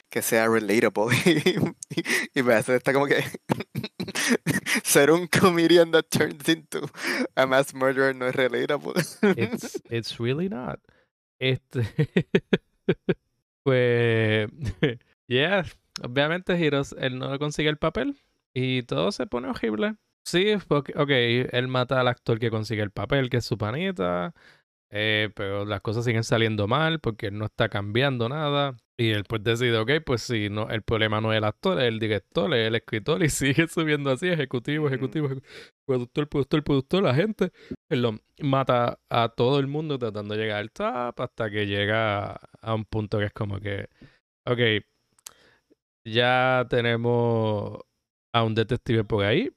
que 0.08 0.22
sea 0.22 0.48
relatable. 0.48 1.14
y, 2.34 2.40
y 2.40 2.48
está 2.50 2.94
como 2.94 3.06
que 3.06 3.22
ser 4.84 5.10
un 5.10 5.26
comedian 5.26 5.90
that 5.90 6.04
turns 6.08 6.48
into 6.48 6.80
a 7.36 7.44
mass 7.44 7.74
murderer 7.74 8.16
no 8.16 8.26
es 8.26 8.34
relatable. 8.34 8.94
it's, 9.36 9.82
it's 9.90 10.18
really 10.18 10.48
not. 10.48 10.80
Este, 11.38 11.82
pues, 13.62 14.48
yeah, 15.28 15.64
obviamente 16.02 16.54
Heroes, 16.54 16.94
él 16.98 17.18
no 17.18 17.38
consigue 17.38 17.68
el 17.68 17.76
papel, 17.76 18.16
y 18.54 18.82
todo 18.84 19.12
se 19.12 19.26
pone 19.26 19.48
horrible. 19.48 19.96
Sí, 20.24 20.54
porque, 20.68 20.92
ok, 20.96 21.10
él 21.52 21.68
mata 21.68 22.00
al 22.00 22.08
actor 22.08 22.38
que 22.38 22.50
consigue 22.50 22.82
el 22.82 22.92
papel, 22.92 23.28
que 23.28 23.38
es 23.38 23.44
su 23.44 23.58
panita. 23.58 24.34
Eh, 24.94 25.30
pero 25.34 25.64
las 25.64 25.80
cosas 25.80 26.04
siguen 26.04 26.22
saliendo 26.22 26.68
mal 26.68 27.00
porque 27.00 27.28
él 27.28 27.38
no 27.38 27.46
está 27.46 27.68
cambiando 27.70 28.28
nada. 28.28 28.76
Y 28.98 29.10
él 29.10 29.24
pues 29.24 29.42
decide, 29.42 29.78
ok, 29.78 29.90
pues 30.04 30.22
si 30.22 30.50
no, 30.50 30.68
el 30.68 30.82
problema 30.82 31.20
no 31.20 31.32
es 31.32 31.38
el 31.38 31.44
actor, 31.44 31.80
es 31.80 31.88
el 31.88 31.98
director, 31.98 32.52
es 32.54 32.68
el 32.68 32.74
escritor 32.74 33.22
y 33.24 33.28
sigue 33.30 33.66
subiendo 33.66 34.10
así, 34.10 34.28
ejecutivo, 34.28 34.86
ejecutivo, 34.88 35.28
productor, 35.86 36.28
productor, 36.28 36.62
productor, 36.62 37.02
la 37.02 37.14
gente. 37.14 37.52
Él 37.88 38.02
lo 38.02 38.18
mata 38.40 39.00
a 39.08 39.30
todo 39.30 39.58
el 39.58 39.66
mundo 39.66 39.98
tratando 39.98 40.34
de 40.34 40.42
llegar 40.42 40.58
al 40.58 40.70
top 40.70 41.20
hasta 41.20 41.50
que 41.50 41.66
llega 41.66 42.32
a 42.60 42.74
un 42.74 42.84
punto 42.84 43.18
que 43.18 43.24
es 43.26 43.32
como 43.32 43.60
que, 43.60 43.88
ok, 44.46 44.84
ya 46.04 46.66
tenemos 46.68 47.78
a 48.32 48.44
un 48.44 48.54
detective 48.54 49.04
por 49.04 49.24
ahí 49.24 49.50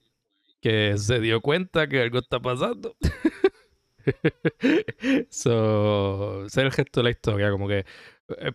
que 0.60 0.96
se 0.98 1.20
dio 1.20 1.40
cuenta 1.40 1.86
que 1.88 2.00
algo 2.02 2.18
está 2.18 2.40
pasando. 2.40 2.96
so, 5.30 6.44
es 6.46 6.56
el 6.56 6.72
gesto 6.72 7.00
de 7.00 7.04
la 7.04 7.10
historia, 7.10 7.50
como 7.50 7.68
que 7.68 7.84
eh, 8.38 8.52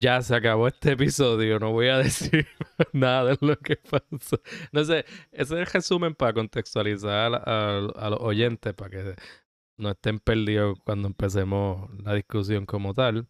ya 0.00 0.20
se 0.22 0.34
acabó 0.34 0.68
este 0.68 0.92
episodio, 0.92 1.58
no 1.58 1.72
voy 1.72 1.88
a 1.88 1.98
decir 1.98 2.46
nada 2.92 3.36
de 3.36 3.38
lo 3.40 3.58
que 3.58 3.76
pasó. 3.76 4.40
No 4.72 4.84
sé, 4.84 5.04
ese 5.32 5.42
es 5.42 5.50
el 5.52 5.66
resumen 5.66 6.14
para 6.14 6.34
contextualizar 6.34 7.42
a, 7.44 8.10
los 8.10 8.20
oyentes, 8.20 8.74
para 8.74 8.90
que 8.90 9.14
no 9.78 9.90
estén 9.90 10.18
perdidos 10.18 10.78
cuando 10.84 11.08
empecemos 11.08 11.90
la 12.02 12.14
discusión 12.14 12.66
como 12.66 12.94
tal. 12.94 13.28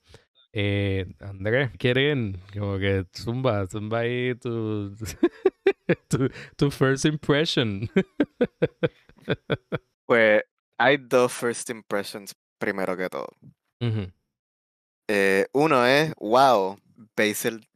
Eh, 0.53 1.07
Andrés, 1.21 1.71
¿quieren? 1.79 2.41
Como 2.55 2.79
que 2.79 3.07
zumba, 3.15 3.67
zumba 3.67 4.01
ahí 4.01 4.35
tu, 4.37 4.97
tu, 6.57 6.71
first 6.71 7.05
impression. 7.05 7.91
pues 10.07 10.43
hay 10.79 10.97
dos 10.99 11.33
first 11.33 11.71
impressions 11.71 12.35
primero 12.59 12.97
que 12.97 13.09
todo. 13.09 13.29
eh, 15.09 15.47
uno 15.53 15.87
es, 15.87 16.15
wow, 16.19 16.79
Basil 17.17 17.67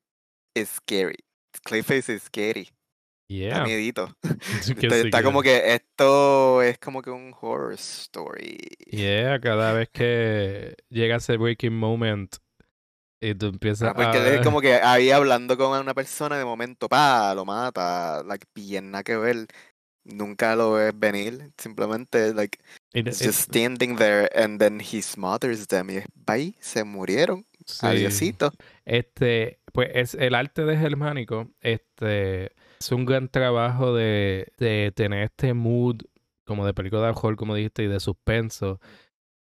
is 0.55 0.69
scary. 0.69 1.19
Clayface 1.65 2.09
is 2.09 2.23
scary. 2.23 2.69
Yeah. 3.29 3.65
miedito. 3.65 4.13
está, 5.05 5.23
como 5.23 5.41
que 5.43 5.75
esto 5.75 6.63
es 6.63 6.79
como 6.79 7.01
que 7.01 7.11
un 7.11 7.33
horror 7.41 7.75
story. 7.75 8.59
Yeah, 8.91 9.41
cada 9.41 9.73
vez 9.73 9.89
que 9.89 10.75
llega 10.89 11.17
ese 11.17 11.37
breaking 11.37 11.75
moment 11.75 12.37
y 13.23 13.35
tú 13.35 13.47
empiezas 13.47 13.91
ah, 13.91 13.95
porque 13.95 14.35
es 14.35 14.41
como 14.41 14.61
que 14.63 14.75
ahí 14.75 15.11
hablando 15.11 15.57
con 15.57 15.79
una 15.79 15.95
persona 15.95 16.39
de 16.39 16.45
momento, 16.45 16.89
pa, 16.89 17.35
lo 17.35 17.45
mata, 17.45 18.23
like, 18.25 18.47
bien 18.55 18.91
nada 18.91 19.05
que 19.05 19.17
ver. 19.17 19.47
Nunca 20.13 20.57
lo 20.57 20.73
ves 20.73 20.93
venir, 20.99 21.53
simplemente, 21.57 22.35
like, 22.35 22.59
just 22.93 23.43
standing 23.43 23.97
there 23.97 24.29
and 24.35 24.59
then 24.59 24.81
he 24.81 25.01
smothers 25.03 25.67
them 25.67 25.91
y 25.91 26.03
bye, 26.27 26.55
se 26.61 26.85
murieron. 26.85 27.47
Adiosito. 27.83 28.53
Este, 28.85 29.61
pues 29.73 29.91
es 29.95 30.15
el 30.15 30.35
arte 30.35 30.65
de 30.65 30.77
Germánico, 30.77 31.49
este, 31.61 32.53
es 32.81 32.93
un 32.93 33.05
gran 33.05 33.29
trabajo 33.29 33.95
de, 33.95 34.53
de 34.59 34.93
tener 34.95 35.25
este 35.25 35.55
mood 35.55 36.03
como 36.51 36.67
de 36.67 36.75
película 36.75 37.03
de 37.03 37.11
horror, 37.11 37.37
como 37.37 37.55
dijiste, 37.55 37.85
y 37.85 37.87
de 37.87 38.01
suspenso. 38.01 38.81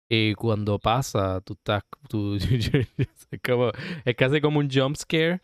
Y 0.06 0.34
cuando 0.34 0.78
pasa, 0.78 1.40
tú 1.40 1.54
estás. 1.54 1.82
Tú, 2.08 2.34
es, 2.36 3.40
como, 3.42 3.70
es 4.04 4.16
casi 4.16 4.40
como 4.40 4.58
un 4.58 4.68
jump 4.70 4.96
scare. 4.96 5.40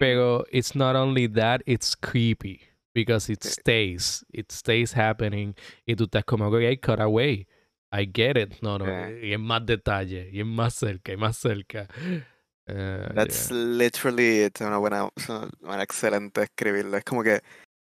Pero 0.00 0.44
it's 0.50 0.74
not 0.74 0.96
only 0.96 1.28
that, 1.28 1.60
it's 1.66 1.94
creepy. 1.94 2.60
Because 2.96 3.28
it 3.30 3.44
stays. 3.44 4.24
It 4.32 4.50
stays 4.50 4.94
happening. 4.94 5.54
Y 5.86 5.94
tú 5.94 6.04
estás 6.04 6.24
como, 6.24 6.48
ok, 6.48 6.80
cut 6.80 7.00
away. 7.00 7.46
I 7.92 8.06
get 8.06 8.36
it. 8.36 8.62
No, 8.62 8.78
no. 8.78 8.86
Y 8.86 9.32
en 9.34 9.42
más 9.42 9.66
detalle. 9.66 10.30
Y 10.32 10.40
en 10.40 10.48
más 10.48 10.74
cerca. 10.74 11.12
Y 11.12 11.16
más 11.16 11.36
cerca. 11.36 11.88
Uh, 12.68 13.12
That's 13.14 13.50
literally 13.50 14.44
it's 14.44 14.60
una 14.60 14.78
buena, 14.78 15.08
una 15.60 15.82
excelente 15.82 16.42
escribirlo. 16.42 16.96
Es 16.96 17.04
como 17.04 17.22
que 17.22 17.40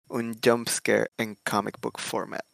un 0.10 0.36
jump 0.44 0.70
scare 0.70 1.08
en 1.18 1.36
comic 1.44 1.82
book 1.82 2.00
format. 2.00 2.46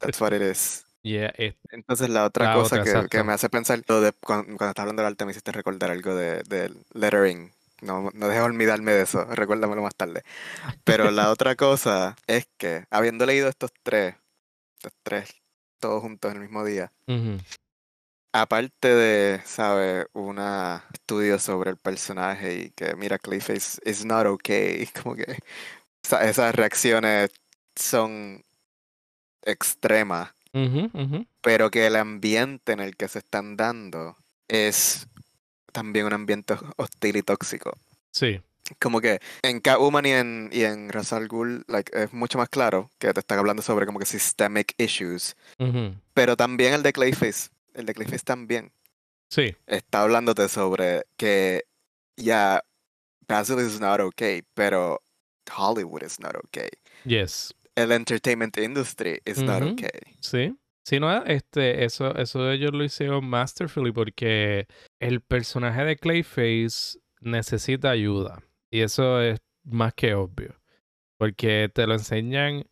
That's 0.00 0.20
what 0.20 0.32
it 0.32 0.42
is. 0.42 0.86
Entonces 1.70 2.08
la 2.08 2.24
otra 2.24 2.54
cosa 2.54 2.82
que, 3.08 3.22
me 3.22 3.32
hace 3.32 3.48
pensar, 3.48 3.82
lo 3.86 4.00
de, 4.00 4.12
cuando, 4.12 4.52
estás 4.52 4.78
hablando 4.78 5.02
del 5.02 5.12
arte 5.12 5.24
me 5.24 5.30
hiciste 5.30 5.52
recordar 5.52 5.90
algo 5.90 6.14
de, 6.14 6.72
lettering. 6.94 7.52
No, 7.82 8.10
no 8.14 8.28
dejo 8.28 8.44
olvidarme 8.44 8.92
de 8.92 9.02
eso, 9.02 9.24
recuérdamelo 9.34 9.82
más 9.82 9.94
tarde. 9.94 10.22
Pero 10.84 11.10
la 11.10 11.30
otra 11.30 11.56
cosa 11.56 12.16
es 12.26 12.48
que, 12.56 12.84
habiendo 12.90 13.26
leído 13.26 13.48
estos 13.48 13.72
tres, 13.82 14.14
estos 14.76 14.92
tres, 15.02 15.34
todos 15.80 16.02
juntos 16.02 16.30
en 16.30 16.38
el 16.38 16.42
mismo 16.42 16.64
día, 16.64 16.92
aparte 18.32 18.88
de, 18.88 19.42
¿sabes? 19.44 20.06
Un 20.12 20.38
estudio 20.92 21.38
sobre 21.38 21.70
el 21.70 21.76
personaje 21.76 22.54
y 22.54 22.70
que, 22.70 22.94
mira, 22.96 23.18
Clayface 23.18 23.80
is 23.84 24.04
not 24.04 24.26
okay, 24.26 24.86
como 25.02 25.16
que 25.16 25.38
esas 26.02 26.54
reacciones 26.54 27.30
son 27.74 28.42
extremas 29.42 30.32
pero 31.42 31.70
que 31.70 31.86
el 31.86 31.96
ambiente 31.96 32.72
en 32.72 32.80
el 32.80 32.96
que 32.96 33.08
se 33.08 33.18
están 33.18 33.56
dando 33.56 34.16
es 34.48 35.06
también 35.76 36.06
un 36.06 36.14
ambiente 36.14 36.54
hostil 36.78 37.16
y 37.18 37.22
tóxico. 37.22 37.76
Sí. 38.10 38.40
Como 38.80 39.02
que 39.02 39.20
en 39.42 39.60
Catwoman 39.60 40.06
y 40.06 40.10
en, 40.10 40.48
y 40.50 40.62
en 40.62 40.88
Razal 40.88 41.28
Ghul 41.28 41.64
like, 41.68 41.92
es 41.94 42.14
mucho 42.14 42.38
más 42.38 42.48
claro 42.48 42.90
que 42.98 43.12
te 43.12 43.20
están 43.20 43.38
hablando 43.38 43.60
sobre 43.60 43.84
como 43.84 43.98
que 43.98 44.06
systemic 44.06 44.72
issues. 44.78 45.36
Pero 46.14 46.34
también 46.34 46.72
el 46.72 46.82
de 46.82 46.94
Clayface, 46.94 47.50
el 47.74 47.84
de 47.84 47.92
Clayface 47.92 48.24
también. 48.24 48.72
Sí. 49.28 49.54
Está 49.66 50.00
hablándote 50.00 50.48
sobre 50.48 51.04
que 51.18 51.64
ya 52.16 52.64
Basil 53.28 53.58
is 53.60 53.78
not 53.78 54.00
okay, 54.00 54.42
pero 54.54 55.02
Hollywood 55.54 56.04
is 56.04 56.18
not 56.18 56.36
okay. 56.36 56.70
Yes. 57.04 57.52
El 57.74 57.92
entertainment 57.92 58.56
industry 58.56 59.20
is 59.26 59.42
not 59.42 59.62
okay. 59.62 60.00
Sí. 60.20 60.56
Sí, 60.86 61.00
no, 61.00 61.24
este, 61.24 61.84
eso, 61.84 62.14
eso 62.16 62.48
ellos 62.52 62.70
lo 62.72 62.84
hicieron 62.84 63.28
masterfully 63.28 63.90
porque 63.90 64.68
el 65.00 65.20
personaje 65.20 65.84
de 65.84 65.96
Clayface 65.96 67.00
necesita 67.20 67.90
ayuda. 67.90 68.44
Y 68.70 68.82
eso 68.82 69.20
es 69.20 69.40
más 69.64 69.94
que 69.94 70.14
obvio. 70.14 70.60
Porque 71.18 71.68
te 71.74 71.88
lo 71.88 71.94
enseñan 71.94 72.66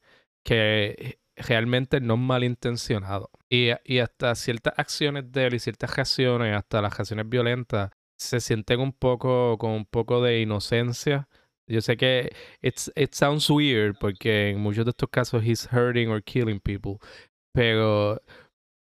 que 0.44 1.18
realmente 1.36 2.00
no 2.00 2.14
es 2.14 2.20
malintencionado. 2.20 3.30
Y, 3.50 3.70
y 3.84 3.98
hasta 3.98 4.36
ciertas 4.36 4.74
acciones 4.76 5.32
de 5.32 5.46
él 5.46 5.54
y 5.54 5.58
ciertas 5.58 5.96
reacciones, 5.96 6.56
hasta 6.56 6.82
las 6.82 6.96
reacciones 6.96 7.28
violentas, 7.28 7.90
se 8.16 8.38
sienten 8.40 8.78
un 8.80 8.92
poco 8.92 9.58
con 9.58 9.72
un 9.72 9.86
poco 9.86 10.22
de 10.22 10.40
inocencia. 10.40 11.28
Yo 11.66 11.80
sé 11.80 11.96
que 11.96 12.30
it's, 12.62 12.92
it 12.94 13.12
sounds 13.14 13.50
weird 13.50 13.96
porque 13.98 14.50
en 14.50 14.60
muchos 14.60 14.84
de 14.84 14.90
estos 14.90 15.08
casos 15.10 15.42
he's 15.42 15.68
hurting 15.72 16.10
or 16.10 16.22
killing 16.22 16.60
people, 16.60 17.00
pero 17.54 18.20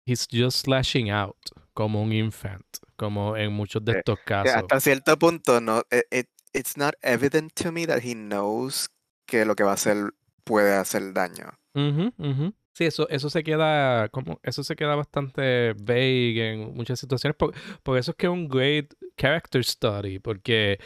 he's 0.06 0.28
just 0.32 0.60
slashing 0.66 1.10
out 1.12 1.36
como 1.74 2.02
un 2.02 2.12
infant, 2.14 2.66
como 2.96 3.36
en 3.36 3.52
muchos 3.52 3.84
de 3.84 3.94
Eh, 3.94 3.98
estos 4.00 4.18
Que 4.20 4.24
casos. 4.26 4.56
hasta 4.56 4.80
cierto 4.80 5.18
punto 5.18 5.60
no, 5.60 5.80
it, 5.92 6.06
it- 6.12 6.30
it's 6.54 6.78
not 6.78 6.94
evident 7.02 7.54
to 7.56 7.72
me 7.72 7.86
that 7.88 8.00
he 8.04 8.14
knows 8.14 8.90
que 9.28 9.46
lo 9.46 9.56
que 9.56 9.64
va 9.64 9.72
a 9.72 9.74
hacer 9.76 9.98
puede 10.44 10.74
hacer 10.76 11.14
daño. 11.14 11.52
Ujú, 11.76 12.12
ujú. 12.18 12.54
Sí, 12.74 12.86
eso, 12.86 13.10
eso 13.10 13.30
se 13.30 13.44
queda 13.44 14.08
como, 14.10 14.40
eso 14.42 14.64
se 14.64 14.76
queda 14.76 14.96
bastante 14.96 15.74
vague 15.74 16.54
en 16.54 16.74
muchas 16.76 17.00
situaciones. 17.00 17.36
Por, 17.36 17.54
por 17.84 17.98
eso 17.98 18.12
es 18.12 18.18
que 18.18 18.28
es 18.28 18.32
un 18.32 18.48
great 18.48 18.94
character 19.18 19.64
study, 19.64 20.20
porque 20.20 20.80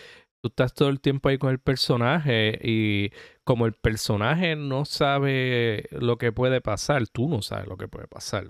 tú 0.44 0.50
estás 0.50 0.74
todo 0.74 0.90
el 0.90 1.00
tiempo 1.00 1.30
ahí 1.30 1.38
con 1.38 1.52
el 1.52 1.60
personaje 1.60 2.60
y 2.62 3.12
como 3.46 3.66
el 3.66 3.72
personaje 3.74 4.58
no 4.58 4.84
sabe 4.84 5.88
lo 5.92 6.18
que 6.18 6.34
puede 6.34 6.60
pasar, 6.60 7.08
tú 7.08 7.30
no 7.30 7.42
sabes 7.42 7.68
lo 7.68 7.78
que 7.78 7.88
puede 7.88 8.08
pasar. 8.08 8.50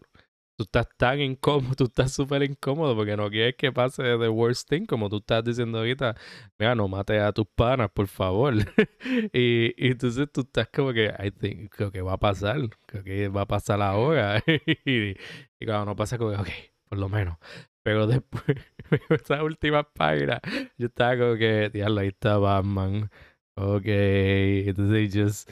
Tú 0.58 0.64
estás 0.64 0.88
tan 0.98 1.20
incómodo, 1.22 1.76
tú 1.78 1.84
estás 1.86 2.12
súper 2.14 2.42
incómodo 2.44 2.96
porque 2.96 3.16
no 3.16 3.30
quieres 3.30 3.56
que 3.58 3.72
pase 3.72 4.02
the 4.18 4.28
worst 4.30 4.68
thing, 4.70 4.86
como 4.88 5.08
tú 5.08 5.18
estás 5.18 5.44
diciendo 5.44 5.78
ahorita, 5.80 6.16
mira, 6.58 6.74
no 6.74 6.88
mates 6.88 7.22
a 7.22 7.32
tus 7.32 7.46
panas, 7.56 7.92
por 7.94 8.08
favor. 8.08 8.56
y, 9.32 9.74
y 9.78 9.92
entonces 9.92 10.28
tú 10.32 10.42
estás 10.42 10.70
como 10.74 10.94
que, 10.94 11.14
I 11.24 11.30
think, 11.32 11.70
creo 11.76 11.92
que 11.92 12.02
va 12.02 12.14
a 12.14 12.18
pasar, 12.20 12.58
creo 12.88 13.04
que 13.04 13.28
va 13.30 13.42
a 13.42 13.48
pasar 13.48 13.82
ahora. 13.84 14.42
y, 14.86 15.12
y 15.12 15.66
cuando 15.66 15.86
no 15.86 15.96
pasa, 15.96 16.18
como 16.18 16.32
que, 16.32 16.38
ok, 16.38 16.50
por 16.90 16.98
lo 16.98 17.08
menos. 17.10 17.38
Pero 17.84 18.08
después, 18.08 18.58
esa 19.10 19.44
última 19.44 19.84
página, 19.84 20.40
yo 20.78 20.88
estaba 20.88 21.18
como 21.18 21.36
que, 21.36 21.70
diablo, 21.70 22.02
ahí 22.02 22.08
está 22.08 22.38
Batman. 22.38 23.10
Ok, 23.56 23.86
entonces 23.86 25.13
just... 25.13 25.52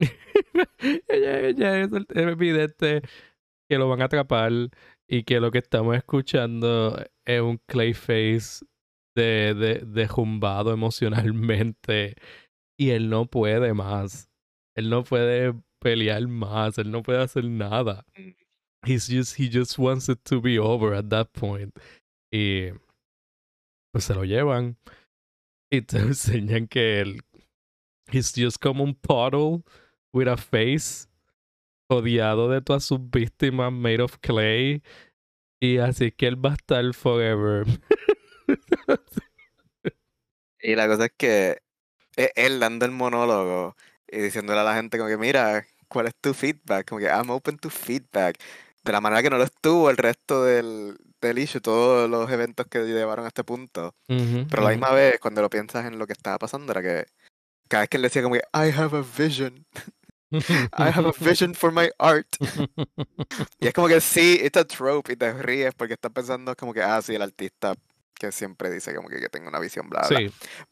ella 1.08 1.80
es, 1.80 1.90
evidente 2.10 3.02
que 3.68 3.78
lo 3.78 3.88
van 3.88 4.02
a 4.02 4.06
atrapar 4.06 4.52
y 5.08 5.24
que 5.24 5.40
lo 5.40 5.50
que 5.50 5.58
estamos 5.58 5.96
escuchando 5.96 6.96
es 7.26 7.40
un 7.40 7.58
Clayface 7.66 8.64
de, 9.16 9.54
de, 9.54 9.74
dejumbado 9.84 10.72
emocionalmente 10.72 12.14
y 12.78 12.90
él 12.90 13.10
no 13.10 13.26
puede 13.26 13.74
más. 13.74 14.30
Él 14.76 14.90
no 14.90 15.02
puede 15.02 15.54
pelear 15.80 16.26
más, 16.28 16.78
él 16.78 16.90
no 16.90 17.02
puede 17.02 17.22
hacer 17.22 17.44
nada. 17.44 18.06
He's 18.86 19.08
just, 19.08 19.36
he 19.36 19.48
just 19.48 19.78
wants 19.78 20.08
it 20.08 20.24
to 20.26 20.40
be 20.40 20.58
over 20.58 20.94
at 20.94 21.10
that 21.10 21.32
point. 21.32 21.76
Y 22.32 22.72
pues 23.92 24.04
se 24.04 24.14
lo 24.14 24.24
llevan 24.24 24.76
y 25.72 25.80
te 25.82 25.98
enseñan 25.98 26.68
que 26.68 27.00
él 27.00 27.20
he's 28.10 28.32
just 28.32 28.60
como 28.60 28.84
un 28.84 28.94
puddle 28.94 29.64
with 30.12 30.28
a 30.28 30.36
face 30.36 31.06
odiado 31.90 32.48
de 32.50 32.60
todas 32.60 32.84
sus 32.84 32.98
víctimas 33.10 33.72
made 33.72 34.00
of 34.00 34.18
clay 34.20 34.82
y 35.60 35.78
así 35.78 36.12
que 36.12 36.26
él 36.26 36.36
va 36.36 36.50
a 36.50 36.54
estar 36.54 36.94
forever. 36.94 37.66
Y 40.60 40.74
la 40.74 40.88
cosa 40.88 41.04
es 41.06 41.12
que 41.16 41.62
e- 42.16 42.32
él 42.34 42.58
dando 42.58 42.84
el 42.84 42.90
monólogo 42.90 43.76
y 44.08 44.18
diciéndole 44.18 44.58
a 44.60 44.64
la 44.64 44.74
gente 44.74 44.98
como 44.98 45.08
que 45.08 45.16
mira, 45.16 45.64
¿cuál 45.88 46.08
es 46.08 46.14
tu 46.20 46.34
feedback? 46.34 46.88
Como 46.88 47.00
que 47.00 47.06
I'm 47.06 47.30
open 47.30 47.58
to 47.58 47.70
feedback. 47.70 48.38
De 48.84 48.92
la 48.92 49.00
manera 49.00 49.22
que 49.22 49.30
no 49.30 49.38
lo 49.38 49.44
estuvo 49.44 49.90
el 49.90 49.96
resto 49.96 50.44
del, 50.44 50.96
del 51.20 51.38
issue, 51.38 51.60
todos 51.60 52.08
los 52.08 52.30
eventos 52.30 52.66
que 52.66 52.80
llevaron 52.84 53.24
a 53.24 53.28
este 53.28 53.44
punto. 53.44 53.94
Pero 54.06 54.62
a 54.62 54.64
la 54.64 54.70
misma 54.70 54.90
vez, 54.92 55.18
cuando 55.20 55.42
lo 55.42 55.50
piensas 55.50 55.84
en 55.86 55.98
lo 55.98 56.06
que 56.06 56.12
estaba 56.12 56.38
pasando, 56.38 56.72
era 56.72 56.80
que 56.82 57.06
cada 57.68 57.82
vez 57.82 57.90
que 57.90 57.96
él 57.98 58.02
decía 58.04 58.22
como 58.22 58.34
que 58.36 58.42
I 58.54 58.70
have 58.74 58.96
a 58.96 59.04
vision, 59.18 59.66
I 60.30 60.90
have 60.94 61.06
a 61.08 61.12
vision 61.20 61.54
for 61.54 61.72
my 61.72 61.88
art. 61.98 62.26
Y 63.60 63.66
es 63.66 63.74
como 63.74 63.88
que 63.88 64.00
sí, 64.00 64.40
it's 64.42 64.56
a 64.56 64.64
trope 64.64 65.12
y 65.12 65.16
te 65.16 65.32
ríes 65.34 65.74
porque 65.74 65.94
estás 65.94 66.12
pensando 66.12 66.54
como 66.56 66.72
que, 66.72 66.82
ah, 66.82 67.02
sí, 67.02 67.14
el 67.14 67.22
artista 67.22 67.74
que 68.14 68.32
siempre 68.32 68.70
dice 68.70 68.94
como 68.94 69.08
que, 69.08 69.20
que 69.20 69.28
tengo 69.28 69.48
una 69.48 69.60
visión, 69.60 69.88
bla, 69.88 70.06
bla. 70.08 70.18
sí. 70.18 70.30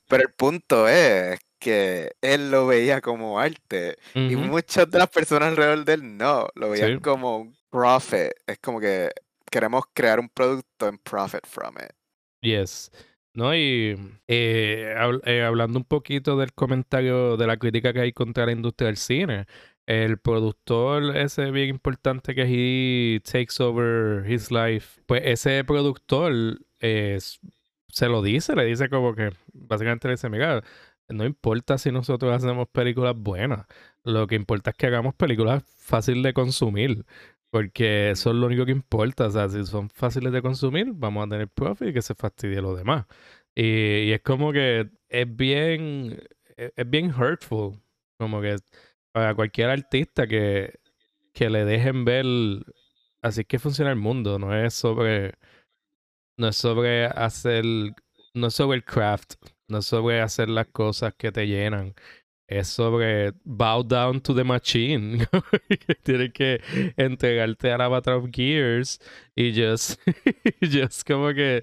Pero 0.08 0.22
el 0.24 0.32
punto 0.34 0.88
es 0.88 1.38
que 1.58 2.12
él 2.20 2.50
lo 2.50 2.66
veía 2.66 3.00
como 3.00 3.38
arte 3.40 3.96
y 4.14 4.36
muchas 4.36 4.90
de 4.90 4.98
las 4.98 5.08
personas 5.08 5.48
alrededor 5.50 5.84
de 5.84 5.92
él 5.94 6.16
no, 6.16 6.48
lo 6.54 6.70
veían 6.70 6.94
Sí. 6.96 7.00
como 7.00 7.38
un 7.38 7.55
profit. 7.70 8.32
Es 8.46 8.58
como 8.58 8.80
que 8.80 9.10
queremos 9.50 9.84
crear 9.92 10.20
un 10.20 10.28
producto 10.28 10.86
and 10.86 10.98
profit 11.02 11.46
from 11.46 11.74
it. 11.76 11.92
Yes. 12.40 12.90
No, 13.34 13.54
y 13.54 13.96
eh, 14.28 14.94
eh, 15.24 15.42
hablando 15.42 15.78
un 15.78 15.84
poquito 15.84 16.38
del 16.38 16.54
comentario 16.54 17.36
de 17.36 17.46
la 17.46 17.58
crítica 17.58 17.92
que 17.92 18.00
hay 18.00 18.12
contra 18.12 18.46
la 18.46 18.52
industria 18.52 18.86
del 18.86 18.96
cine, 18.96 19.46
el 19.84 20.18
productor 20.18 21.16
ese 21.16 21.50
bien 21.50 21.68
importante 21.68 22.34
que 22.34 22.44
he 22.46 23.20
takes 23.20 23.62
over 23.62 24.28
his 24.30 24.50
life, 24.50 25.02
pues 25.06 25.22
ese 25.24 25.64
productor 25.64 26.58
se 27.88 28.08
lo 28.08 28.22
dice, 28.22 28.54
le 28.54 28.64
dice 28.64 28.88
como 28.88 29.14
que 29.14 29.30
básicamente 29.52 30.08
le 30.08 30.14
dice, 30.14 30.28
mira, 30.28 30.62
no 31.08 31.24
importa 31.24 31.78
si 31.78 31.90
nosotros 31.92 32.34
hacemos 32.34 32.68
películas 32.68 33.14
buenas, 33.16 33.66
lo 34.04 34.26
que 34.26 34.34
importa 34.34 34.70
es 34.70 34.76
que 34.76 34.86
hagamos 34.86 35.14
películas 35.14 35.64
fáciles 35.78 36.22
de 36.22 36.34
consumir. 36.34 37.04
Porque 37.50 38.10
eso 38.10 38.30
es 38.30 38.36
lo 38.36 38.46
único 38.46 38.66
que 38.66 38.72
importa. 38.72 39.26
O 39.26 39.30
sea, 39.30 39.48
si 39.48 39.64
son 39.66 39.88
fáciles 39.90 40.32
de 40.32 40.42
consumir, 40.42 40.88
vamos 40.94 41.26
a 41.26 41.30
tener 41.30 41.48
profit 41.48 41.88
y 41.88 41.92
que 41.94 42.02
se 42.02 42.14
fastidie 42.14 42.60
lo 42.60 42.74
demás. 42.76 43.06
Y, 43.54 43.62
y 44.08 44.12
es 44.12 44.22
como 44.22 44.52
que 44.52 44.90
es 45.08 45.36
bien, 45.36 46.20
es, 46.56 46.72
es 46.76 46.90
bien 46.90 47.12
hurtful. 47.14 47.80
Como 48.18 48.40
que 48.40 48.56
para 49.12 49.34
cualquier 49.34 49.70
artista 49.70 50.26
que, 50.26 50.78
que 51.34 51.50
le 51.50 51.64
dejen 51.64 52.04
ver 52.04 52.26
así 53.22 53.42
es 53.42 53.46
que 53.46 53.58
funciona 53.58 53.90
el 53.90 53.96
mundo. 53.96 54.38
No 54.38 54.54
es 54.54 54.74
sobre, 54.74 55.34
no 56.38 56.48
es 56.48 56.56
sobre 56.56 57.06
hacer, 57.06 57.64
no 58.34 58.48
es 58.48 58.54
sobre 58.54 58.76
el 58.78 58.84
craft, 58.84 59.34
no 59.68 59.78
es 59.78 59.86
sobre 59.86 60.20
hacer 60.20 60.48
las 60.48 60.68
cosas 60.68 61.14
que 61.14 61.32
te 61.32 61.46
llenan. 61.46 61.94
Es 62.48 62.68
sobre 62.68 63.32
bow 63.44 63.82
down 63.82 64.20
to 64.20 64.34
the 64.34 64.44
machine. 64.44 65.26
Que 65.68 65.94
Tienes 66.02 66.32
que 66.32 66.60
entregarte 66.96 67.72
al 67.72 67.80
Avatar 67.80 68.14
of 68.14 68.26
Gears 68.30 69.00
y 69.34 69.52
just, 69.52 70.00
just 70.60 71.06
como 71.06 71.34
que 71.34 71.62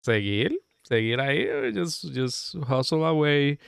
seguir, 0.00 0.60
seguir 0.82 1.20
ahí, 1.20 1.46
just, 1.74 2.04
just 2.14 2.54
hustle 2.68 3.04
away. 3.04 3.58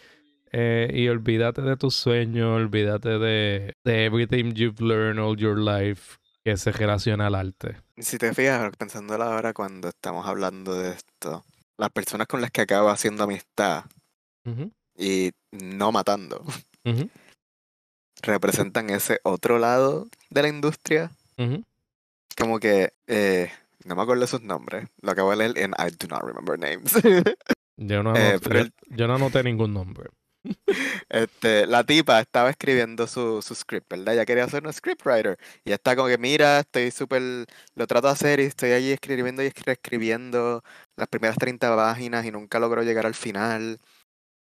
eh, 0.53 0.91
y 0.93 1.09
olvídate 1.09 1.63
de 1.63 1.77
tus 1.77 1.97
sueños, 1.97 2.57
olvídate 2.57 3.19
de, 3.19 3.75
de 3.85 4.05
everything 4.05 4.53
you've 4.55 4.81
learned 4.81 5.19
all 5.19 5.37
your 5.37 5.59
life 5.59 6.19
que 6.45 6.57
se 6.57 6.73
relaciona 6.73 7.29
al 7.29 7.35
arte. 7.35 7.77
Si 7.97 8.19
te 8.19 8.35
fijas, 8.35 8.77
pensando 8.77 9.15
ahora 9.15 9.53
cuando 9.53 9.89
estamos 9.89 10.27
hablando 10.27 10.75
de 10.75 10.91
esto, 10.91 11.45
las 11.79 11.91
personas 11.91 12.27
con 12.27 12.41
las 12.41 12.51
que 12.51 12.61
acabo 12.63 12.91
haciendo 12.91 13.25
amistad 13.25 13.85
Ujú, 14.45 14.73
y 14.97 15.31
no 15.51 15.93
matando, 15.93 16.45
representan 18.23 18.91
ese 18.91 19.21
otro 19.25 19.59
lado 19.59 20.09
de 20.31 20.43
la 20.43 20.49
industria. 20.49 21.11
ujú. 21.39 21.65
Como 22.39 22.59
que, 22.61 22.93
eh, 23.07 23.51
no 23.85 23.95
me 23.95 24.03
acuerdo 24.03 24.27
sus 24.27 24.43
nombres, 24.43 24.89
lo 25.03 25.11
acabo 25.13 25.31
de 25.33 25.37
leer 25.37 25.59
en 25.59 25.73
I 25.73 25.91
do 25.99 26.09
not 26.09 26.23
remember 26.23 26.59
names. 26.59 26.93
Yo 27.77 28.03
no, 28.03 28.15
Eh, 28.17 28.21
anoté, 28.39 28.41
pero 28.49 28.55
yo, 28.57 28.61
el- 28.63 28.75
yo 28.97 29.07
no 29.09 29.15
anoté 29.17 29.43
ningún 29.43 29.73
nombre. 29.75 30.11
Este, 31.09 31.67
la 31.67 31.85
tipa 31.85 32.21
estaba 32.21 32.51
escribiendo 32.51 33.07
su, 33.07 33.43
su 33.43 33.55
script, 33.55 33.89
¿verdad? 33.91 34.15
Ella 34.15 34.25
quería 34.27 34.49
ser 34.49 34.63
una 34.63 34.73
scriptwriter. 34.73 35.39
Y 35.65 35.73
está 35.73 35.95
como 35.97 36.09
que, 36.09 36.19
mira, 36.19 36.61
estoy 36.61 36.91
súper, 36.91 37.47
lo 37.75 37.87
trato 37.87 38.07
de 38.09 38.13
hacer 38.13 38.41
y 38.41 38.45
estoy 38.45 38.73
allí 38.73 38.93
escribiendo 38.93 39.43
y 39.43 39.47
escri- 39.49 39.73
escribiendo 39.73 40.63
las 40.97 41.09
primeras 41.09 41.37
30 41.37 41.75
páginas 41.75 42.25
y 42.27 42.31
nunca 42.31 42.59
logro 42.61 42.83
llegar 42.83 43.07
al 43.07 43.15
final. 43.15 43.79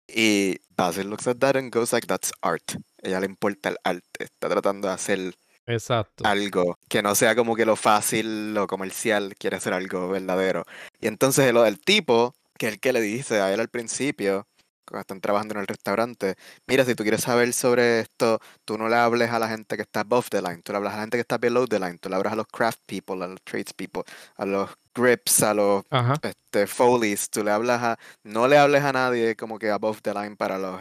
Y 0.09 0.57
Basil 0.77 1.09
looks 1.09 1.27
at 1.27 1.37
that 1.39 1.57
and 1.57 1.71
goes 1.71 1.93
like, 1.93 2.07
that's 2.07 2.33
art. 2.41 2.63
Ella 3.03 3.21
le 3.21 3.27
importa 3.27 3.69
el 3.69 3.77
arte, 3.85 4.25
está 4.25 4.49
tratando 4.49 4.89
de 4.89 4.95
hacer 4.95 5.35
Exacto. 5.67 6.25
algo 6.27 6.79
que 6.89 7.03
no 7.03 7.15
sea 7.15 7.37
como 7.37 7.55
que 7.55 7.67
lo 7.67 7.77
fácil, 7.77 8.55
lo 8.55 8.67
comercial, 8.67 9.35
quiere 9.39 9.57
hacer 9.57 9.75
algo 9.75 10.09
verdadero. 10.09 10.65
Y 11.01 11.07
entonces 11.07 11.53
lo 11.53 11.63
del 11.63 11.79
tipo, 11.79 12.35
que 12.59 12.69
es 12.69 12.73
el 12.75 12.81
que 12.81 12.93
le 12.93 13.01
dice 13.01 13.41
a 13.41 13.53
él 13.53 13.61
al 13.61 13.69
principio, 13.69 14.47
están 14.97 15.21
trabajando 15.21 15.55
en 15.55 15.61
el 15.61 15.67
restaurante, 15.67 16.37
mira, 16.67 16.85
si 16.85 16.95
tú 16.95 17.03
quieres 17.03 17.23
saber 17.23 17.53
sobre 17.53 18.01
esto, 18.01 18.41
tú 18.65 18.79
no 18.79 18.89
le 18.89 18.97
hables 18.97 19.31
a 19.31 19.39
la 19.39 19.49
gente 19.49 19.77
que 19.77 19.83
está 19.83 20.01
above 20.01 20.29
the 20.31 20.43
line, 20.43 20.63
tú 20.63 20.73
le 20.73 20.79
hablas 20.79 20.95
a 20.95 20.97
la 20.97 21.03
gente 21.03 21.17
que 21.17 21.23
está 21.23 21.39
below 21.39 21.67
the 21.67 21.79
line, 21.79 21.99
tú 21.99 22.09
le 22.09 22.17
hablas 22.17 22.33
a 22.33 22.37
los 22.37 22.47
craft 22.47 22.81
people, 22.87 23.23
a 23.23 23.27
los 23.27 23.43
trades 23.43 23.73
people, 23.73 24.03
a 24.37 24.45
los 24.45 24.71
grips, 24.95 25.43
a 25.43 25.55
los 25.55 25.85
este, 26.23 26.67
folies, 26.67 27.31
tú 27.31 27.45
le 27.45 27.51
hablas 27.51 27.83
a, 27.83 27.99
no 28.25 28.49
le 28.49 28.59
hables 28.59 28.83
a 28.83 28.93
nadie 28.93 29.37
como 29.37 29.59
que 29.59 29.71
above 29.71 30.01
the 30.03 30.15
line 30.15 30.37
para 30.37 30.59
los 30.59 30.81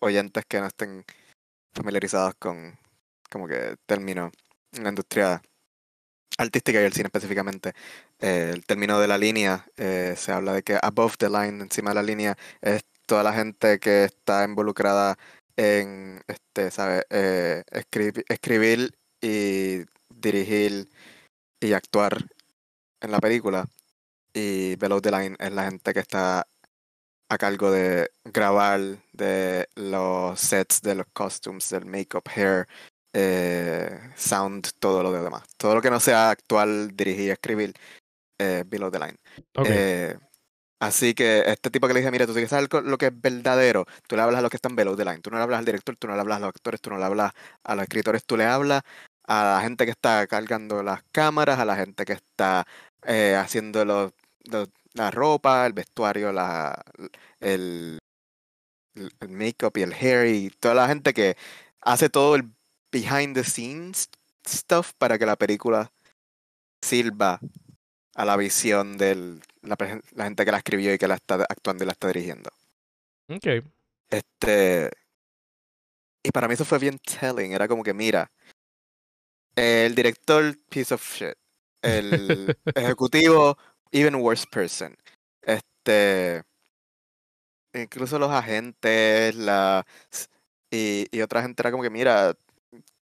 oyentes 0.00 0.44
que 0.46 0.60
no 0.60 0.66
estén 0.66 1.04
familiarizados 1.74 2.34
con 2.38 2.78
como 3.30 3.48
que 3.48 3.76
término 3.86 4.30
en 4.72 4.84
la 4.84 4.90
industria 4.90 5.42
artística 6.38 6.80
y 6.80 6.84
el 6.84 6.92
cine 6.92 7.06
específicamente, 7.06 7.72
eh, 8.18 8.50
el 8.54 8.64
término 8.66 9.00
de 9.00 9.08
la 9.08 9.18
línea, 9.18 9.66
eh, 9.76 10.14
se 10.16 10.32
habla 10.32 10.52
de 10.52 10.62
que 10.62 10.78
above 10.80 11.16
the 11.18 11.28
line, 11.28 11.62
encima 11.62 11.90
de 11.90 11.94
la 11.94 12.02
línea, 12.02 12.36
es 12.60 12.84
toda 13.06 13.22
la 13.22 13.32
gente 13.32 13.78
que 13.78 14.04
está 14.04 14.44
involucrada 14.44 15.16
en, 15.56 16.22
este, 16.26 16.70
¿sabes? 16.70 17.04
Eh, 17.10 17.62
escribir 18.28 18.94
y 19.20 19.84
dirigir 20.10 20.88
y 21.60 21.72
actuar 21.72 22.18
en 23.00 23.10
la 23.10 23.18
película. 23.18 23.66
Y 24.34 24.76
below 24.76 25.00
the 25.00 25.10
line 25.10 25.36
es 25.38 25.52
la 25.52 25.64
gente 25.64 25.94
que 25.94 26.00
está 26.00 26.46
a 27.28 27.38
cargo 27.38 27.70
de 27.70 28.10
grabar, 28.24 28.80
de 29.12 29.68
los 29.74 30.38
sets, 30.38 30.82
de 30.82 30.94
los 30.94 31.06
costumes, 31.12 31.70
del 31.70 31.86
make-up, 31.86 32.24
hair, 32.34 32.66
eh, 33.12 33.98
sound, 34.14 34.72
todo 34.78 35.02
lo 35.02 35.10
demás. 35.10 35.42
Todo 35.56 35.74
lo 35.74 35.82
que 35.82 35.90
no 35.90 36.00
sea 36.00 36.30
actual, 36.30 36.94
dirigir, 36.94 37.30
escribir, 37.30 37.74
eh, 38.38 38.64
below 38.66 38.90
the 38.90 38.98
line. 38.98 39.16
Eh, 39.64 40.16
así 40.80 41.14
que 41.14 41.42
este 41.46 41.70
tipo 41.70 41.86
que 41.86 41.94
le 41.94 42.00
dije, 42.00 42.10
mira, 42.10 42.26
tú 42.26 42.32
tienes 42.32 42.50
que 42.50 42.56
saber 42.56 42.84
lo 42.84 42.98
que 42.98 43.06
es 43.06 43.20
verdadero, 43.20 43.86
tú 44.06 44.16
le 44.16 44.22
hablas 44.22 44.38
a 44.38 44.42
los 44.42 44.50
que 44.50 44.56
están 44.56 44.76
below 44.76 44.96
the 44.96 45.04
line. 45.04 45.20
Tú 45.20 45.30
no 45.30 45.36
le 45.36 45.42
hablas 45.42 45.58
al 45.58 45.64
director, 45.64 45.96
tú 45.96 46.06
no 46.06 46.14
le 46.14 46.20
hablas 46.20 46.36
a 46.38 46.40
los 46.40 46.48
actores, 46.50 46.80
tú 46.80 46.90
no 46.90 46.98
le 46.98 47.04
hablas 47.04 47.32
a 47.64 47.74
los 47.74 47.82
escritores, 47.84 48.24
tú 48.24 48.36
le 48.36 48.44
hablas 48.44 48.82
a 49.26 49.56
la 49.56 49.60
gente 49.62 49.84
que 49.84 49.90
está 49.92 50.26
cargando 50.26 50.82
las 50.82 51.02
cámaras, 51.12 51.58
a 51.58 51.64
la 51.64 51.76
gente 51.76 52.04
que 52.04 52.14
está 52.14 52.66
eh, 53.04 53.36
haciendo 53.36 54.12
la 54.94 55.10
ropa, 55.10 55.66
el 55.66 55.72
vestuario, 55.72 56.32
la, 56.32 56.82
el, 57.40 57.98
el 58.94 59.28
make-up 59.28 59.72
y 59.76 59.82
el 59.82 59.92
hair 59.92 60.26
y 60.26 60.50
toda 60.50 60.74
la 60.74 60.88
gente 60.88 61.12
que 61.12 61.36
hace 61.80 62.08
todo 62.08 62.34
el 62.36 62.50
behind 62.92 63.34
the 63.34 63.44
scenes 63.44 64.08
stuff 64.46 64.92
para 64.98 65.18
que 65.18 65.26
la 65.26 65.36
película 65.36 65.92
sirva 66.82 67.40
a 68.16 68.24
la 68.24 68.36
visión 68.36 68.96
de 68.96 69.38
la, 69.62 69.76
la, 70.14 70.24
gente 70.24 70.44
que 70.44 70.50
la 70.50 70.58
escribió 70.58 70.92
y 70.92 70.98
que 70.98 71.06
la 71.06 71.16
está 71.16 71.34
actuando 71.48 71.84
y 71.84 71.86
la 71.86 71.92
está 71.92 72.08
dirigiendo. 72.08 72.50
Ok. 73.28 73.62
Este. 74.08 74.90
Y 76.22 76.30
para 76.30 76.48
mí 76.48 76.54
eso 76.54 76.64
fue 76.64 76.78
bien 76.78 76.98
telling. 76.98 77.52
Era 77.52 77.68
como 77.68 77.82
que, 77.82 77.92
mira, 77.92 78.30
el 79.54 79.94
director, 79.94 80.56
piece 80.70 80.94
of 80.94 81.02
shit. 81.02 81.34
El 81.82 82.56
ejecutivo, 82.74 83.58
even 83.92 84.14
worse 84.14 84.46
person. 84.50 84.96
Este. 85.42 86.42
Incluso 87.74 88.18
los 88.18 88.30
agentes, 88.30 89.34
la. 89.34 89.86
Y, 90.70 91.06
y 91.10 91.20
otra 91.20 91.42
gente 91.42 91.60
era 91.60 91.70
como 91.70 91.82
que, 91.82 91.90
mira, 91.90 92.34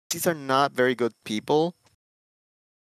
these 0.08 0.28
are 0.28 0.38
not 0.38 0.74
very 0.74 0.94
good 0.94 1.14
people. 1.22 1.74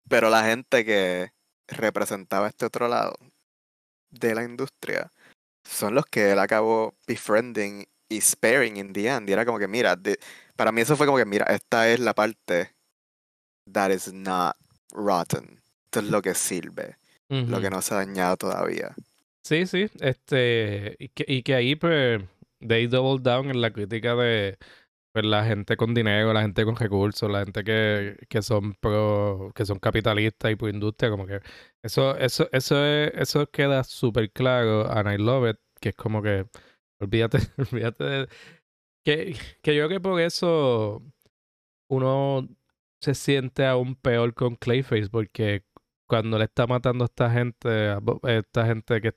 Pero 0.07 0.29
la 0.29 0.45
gente 0.45 0.85
que 0.85 1.34
representaba 1.67 2.47
este 2.47 2.65
otro 2.65 2.87
lado 2.87 3.15
de 4.09 4.35
la 4.35 4.43
industria 4.43 5.11
son 5.65 5.95
los 5.95 6.05
que 6.05 6.31
él 6.31 6.39
acabó 6.39 6.95
befriending 7.07 7.85
y 8.09 8.21
sparing 8.21 8.77
in 8.77 8.93
the 8.93 9.07
end. 9.07 9.29
Y 9.29 9.33
era 9.33 9.45
como 9.45 9.59
que, 9.59 9.67
mira, 9.67 9.99
para 10.55 10.71
mí 10.71 10.81
eso 10.81 10.95
fue 10.95 11.05
como 11.05 11.17
que, 11.17 11.25
mira, 11.25 11.45
esta 11.47 11.89
es 11.89 11.99
la 11.99 12.13
parte 12.13 12.75
that 13.71 13.91
is 13.91 14.13
not 14.13 14.55
rotten. 14.91 15.61
Esto 15.85 15.99
es 15.99 16.05
lo 16.05 16.21
que 16.21 16.35
sirve, 16.35 16.97
lo 17.29 17.61
que 17.61 17.69
no 17.69 17.81
se 17.81 17.93
ha 17.93 17.97
dañado 17.97 18.37
todavía. 18.37 18.93
Sí, 19.41 19.65
sí, 19.65 19.87
este, 19.99 20.95
y 20.99 21.09
que, 21.09 21.25
y 21.27 21.43
que 21.43 21.55
ahí 21.55 21.75
pues, 21.75 22.21
they 22.59 22.87
double 22.87 23.21
down 23.21 23.49
en 23.49 23.61
la 23.61 23.71
crítica 23.71 24.15
de 24.15 24.57
pues 25.15 25.25
la 25.25 25.45
gente 25.45 25.77
con 25.77 25.93
dinero, 25.93 26.33
la 26.33 26.41
gente 26.41 26.65
con 26.65 26.75
recursos, 26.75 27.31
la 27.31 27.39
gente 27.45 27.63
que, 27.63 28.17
que 28.27 28.41
son 28.41 28.73
pro, 28.75 29.49
que 29.55 29.65
son 29.65 29.79
capitalistas 29.79 30.51
y 30.51 30.57
por 30.57 30.69
industria, 30.69 31.09
como 31.09 31.25
que 31.25 31.39
eso, 31.81 32.17
eso, 32.17 32.49
eso 32.51 32.85
es, 32.85 33.13
eso 33.15 33.49
queda 33.49 33.85
súper 33.85 34.29
claro, 34.33 34.91
and 34.91 35.09
I 35.09 35.17
love 35.17 35.55
que 35.79 35.89
es 35.89 35.95
como 35.95 36.21
que 36.21 36.47
olvídate, 36.99 37.37
olvídate 37.71 38.03
de 38.03 38.27
que, 39.05 39.37
que 39.63 39.75
yo 39.75 39.87
creo 39.87 39.89
que 39.89 40.01
por 40.01 40.19
eso 40.19 41.01
uno 41.89 42.49
se 43.01 43.15
siente 43.15 43.65
aún 43.65 43.95
peor 43.95 44.33
con 44.33 44.57
Clayface, 44.57 45.09
porque 45.09 45.63
cuando 46.09 46.37
le 46.39 46.45
está 46.45 46.67
matando 46.67 47.05
a 47.05 47.07
esta 47.07 47.31
gente, 47.31 47.69
a 47.69 48.01
esta 48.33 48.65
gente 48.65 48.99
que 49.01 49.13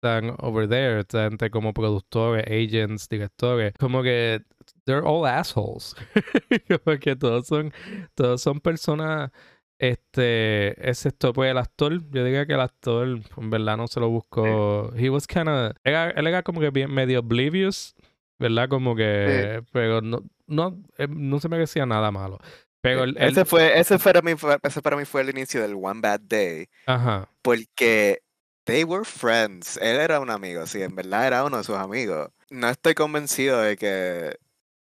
están 0.00 0.34
over 0.38 0.66
there, 0.66 1.00
esta 1.00 1.24
gente 1.24 1.50
como 1.50 1.74
productores, 1.74 2.46
agents, 2.46 3.08
directores, 3.08 3.74
como 3.78 4.02
que 4.02 4.40
they're 4.86 5.02
all 5.04 5.26
assholes. 5.26 5.94
Porque 6.84 7.14
todos 7.16 7.46
son, 7.46 7.72
todos 8.14 8.40
son 8.40 8.60
personas, 8.60 9.30
este, 9.78 10.88
excepto 10.88 11.32
pues 11.32 11.50
el 11.50 11.58
actor, 11.58 12.00
yo 12.10 12.24
diría 12.24 12.46
que 12.46 12.54
el 12.54 12.60
actor 12.60 13.20
en 13.36 13.50
verdad 13.50 13.76
no 13.76 13.88
se 13.88 14.00
lo 14.00 14.08
buscó. 14.08 14.90
He 14.96 15.10
was 15.10 15.26
kind 15.26 15.48
of, 15.48 15.72
él 15.84 16.26
era 16.26 16.42
como 16.42 16.60
que 16.60 16.70
bien 16.70 16.92
medio 16.92 17.20
oblivious, 17.20 17.94
¿verdad? 18.38 18.68
Como 18.68 18.96
que, 18.96 19.62
pero 19.70 20.00
no, 20.00 20.22
no, 20.46 20.82
eh, 20.96 21.08
no 21.08 21.40
se 21.40 21.48
merecía 21.48 21.84
nada 21.84 22.10
malo. 22.10 22.38
Pero 22.82 23.04
e, 23.04 23.14
ese 23.18 23.44
fue, 23.44 23.78
ese 23.78 23.98
para 23.98 24.22
mí 24.22 24.34
fue, 24.36 24.56
ese 24.62 24.80
para 24.80 24.96
mí 24.96 25.04
fue 25.04 25.20
el 25.20 25.28
inicio 25.28 25.60
del 25.60 25.74
One 25.74 26.00
Bad 26.00 26.20
Day. 26.20 26.68
Ajá. 26.86 27.28
Porque 27.42 28.22
they 28.70 28.84
were 28.84 29.04
friends. 29.04 29.76
Él 29.78 29.98
era 30.00 30.20
un 30.20 30.30
amigo, 30.30 30.66
sí, 30.66 30.82
en 30.82 30.94
verdad 30.94 31.26
era 31.26 31.44
uno 31.44 31.58
de 31.58 31.64
sus 31.64 31.76
amigos. 31.76 32.30
No 32.50 32.68
estoy 32.68 32.94
convencido 32.94 33.60
de 33.60 33.76
que 33.76 34.36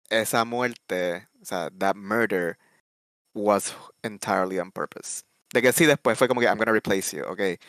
esa 0.10 0.43
muerte, 0.45 1.27
o 1.41 1.45
sea, 1.45 1.69
that 1.77 1.95
murder 1.95 2.57
was 3.34 3.73
entirely 4.03 4.60
on 4.60 4.71
purpose. 4.71 5.23
De 5.53 5.62
que 5.62 5.71
sí, 5.71 5.86
después 5.86 6.17
fue 6.17 6.27
como 6.27 6.41
que 6.41 6.47
I'm 6.47 6.57
gonna 6.57 6.71
replace 6.71 7.15
you, 7.15 7.23
ok. 7.23 7.60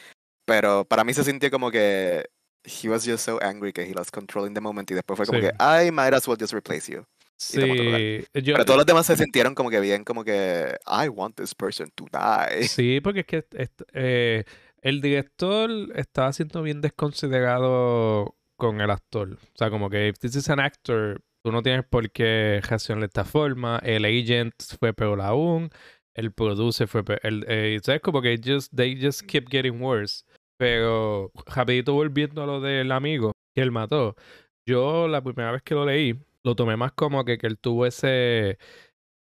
Pero 0.45 0.85
para 0.85 1.05
mí 1.05 1.15
se 1.15 1.25
sintió 1.25 1.51
como 1.51 1.71
que 1.71 2.27
he 2.65 2.89
was 2.89 3.05
just 3.05 3.25
so 3.25 3.39
angry 3.43 3.73
que 3.73 3.83
he 3.83 3.95
lost 3.95 4.13
control 4.13 4.47
in 4.47 4.55
the 4.55 4.61
moment 4.61 4.91
y 4.91 4.95
después 4.95 5.17
fue 5.17 5.27
como 5.27 5.41
que 5.41 5.53
I 5.59 5.91
might 5.91 6.15
as 6.15 6.27
well 6.27 6.37
just 6.39 6.53
replace 6.53 6.91
you. 6.91 7.05
Sí, 7.37 7.59
Pero 8.33 8.65
todos 8.65 8.77
los 8.77 8.87
demás 8.87 9.07
se 9.07 9.17
sintieron 9.17 9.57
como 9.57 9.69
que 9.69 9.81
bien, 9.81 10.05
como 10.05 10.23
que 10.23 10.77
I 10.87 11.09
want 11.09 11.37
this 11.37 11.55
person 11.55 11.91
to 11.97 12.07
die. 12.13 12.69
Sí, 12.69 13.01
porque 13.01 13.21
es 13.21 13.27
que 13.27 13.45
eh, 13.95 14.45
el 14.83 15.01
director 15.01 15.71
estaba 15.95 16.33
siendo 16.33 16.63
bien 16.63 16.81
desconsiderado 16.81 18.37
con 18.57 18.81
el 18.81 18.91
actor. 18.91 19.33
O 19.35 19.57
sea, 19.57 19.71
como 19.71 19.89
que 19.91 20.09
if 20.09 20.19
this 20.19 20.37
is 20.37 20.51
an 20.51 20.61
actor, 20.61 21.23
Tú 21.45 21.51
no 21.51 21.63
tienes 21.63 21.85
por 21.85 22.09
qué 22.13 22.61
reaccionar 22.63 23.01
de 23.01 23.07
esta 23.07 23.25
forma. 23.25 23.81
El 23.83 24.05
agent 24.05 24.55
fue 24.79 24.95
peor 24.95 25.21
aún. 25.21 25.71
El 26.15 26.33
producer 26.33 26.87
fue 26.87 27.05
peor. 27.05 27.21
El, 27.25 27.45
eh, 27.49 27.81
¿Sabes? 27.83 28.01
Como 28.01 28.23
que 28.23 28.41
just, 28.45 28.73
they 28.75 29.01
just 29.01 29.23
keep 29.23 29.49
getting 29.51 29.83
worse. 29.83 30.25
Pero 30.57 31.33
rapidito 31.47 31.95
volviendo 31.95 32.43
a 32.45 32.47
lo 32.47 32.61
del 32.61 32.93
amigo 32.93 33.33
que 33.55 33.63
él 33.63 33.73
mató. 33.73 34.15
Yo 34.67 35.09
la 35.09 35.23
primera 35.23 35.51
vez 35.51 35.63
que 35.63 35.75
lo 35.75 35.85
leí, 35.85 36.15
lo 36.45 36.55
tomé 36.55 36.77
más 36.77 36.93
como 36.93 37.25
que, 37.25 37.39
que 37.39 37.49
él 37.49 37.59
tuvo 37.59 37.87
ese, 37.87 38.59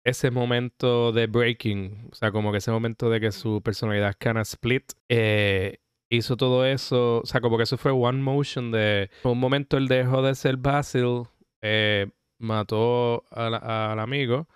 ese 0.09 0.31
momento 0.31 1.11
de 1.11 1.27
breaking. 1.27 2.09
O 2.11 2.15
sea, 2.15 2.31
como 2.31 2.51
que 2.51 2.59
ese 2.59 2.71
momento 2.71 3.09
de 3.09 3.19
que 3.19 3.31
su 3.31 3.61
personalidad 3.61 4.15
of 4.35 4.37
split. 4.41 4.93
Eh, 5.09 5.77
hizo 6.09 6.37
todo 6.37 6.65
eso. 6.65 7.19
O 7.19 7.25
sea, 7.25 7.41
como 7.41 7.57
que 7.57 7.63
eso 7.63 7.77
fue 7.77 7.91
one 7.91 8.19
motion 8.21 8.71
de... 8.71 9.09
un 9.23 9.39
momento 9.39 9.77
él 9.77 9.87
dejó 9.87 10.21
de 10.21 10.35
ser 10.35 10.57
Basil 10.57 11.23
eh, 11.61 12.09
mató 12.39 13.25
al, 13.31 13.99
amigo 13.99 14.47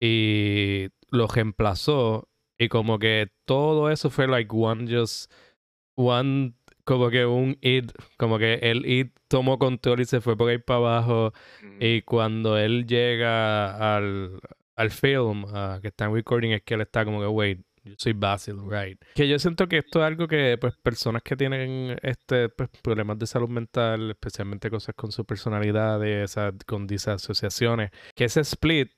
y 0.00 0.88
lo 1.10 1.26
reemplazó. 1.26 2.28
Y 2.58 2.68
como 2.68 2.98
que 2.98 3.32
todo 3.44 3.90
eso 3.90 4.10
fue 4.10 4.28
like 4.28 4.50
one 4.54 4.86
just, 4.88 5.32
one, 5.96 6.54
como 6.84 7.10
que 7.10 7.26
un 7.26 7.58
id, 7.60 7.90
como 8.16 8.38
que 8.38 8.54
el 8.54 8.86
id 8.86 9.08
tomó 9.28 9.58
control 9.58 10.00
y 10.00 10.04
se 10.04 10.20
fue 10.20 10.36
por 10.36 10.50
ahí 10.50 10.58
para 10.58 10.78
abajo. 10.78 11.32
Y 11.80 12.02
cuando 12.02 12.58
él 12.58 12.86
llega 12.86 13.96
al, 13.96 14.40
al 14.82 14.90
film 14.90 15.44
uh, 15.44 15.80
que 15.80 15.88
están 15.88 16.12
recording 16.12 16.50
es 16.50 16.62
que 16.62 16.74
él 16.74 16.80
está 16.82 17.04
como 17.04 17.20
que, 17.20 17.26
wait, 17.26 17.60
yo 17.84 17.94
soy 17.98 18.12
Basil, 18.12 18.56
right. 18.68 19.00
Que 19.14 19.28
yo 19.28 19.38
siento 19.38 19.68
que 19.68 19.78
esto 19.78 20.00
es 20.00 20.06
algo 20.06 20.28
que, 20.28 20.56
pues, 20.60 20.74
personas 20.82 21.22
que 21.22 21.36
tienen 21.36 21.96
este 22.02 22.48
pues, 22.48 22.68
problemas 22.82 23.18
de 23.18 23.26
salud 23.26 23.48
mental, 23.48 24.10
especialmente 24.10 24.70
cosas 24.70 24.94
con 24.94 25.10
su 25.10 25.24
personalidad, 25.24 26.00
con 26.66 26.86
disasociaciones, 26.86 27.90
que 28.14 28.24
ese 28.24 28.40
split 28.40 28.90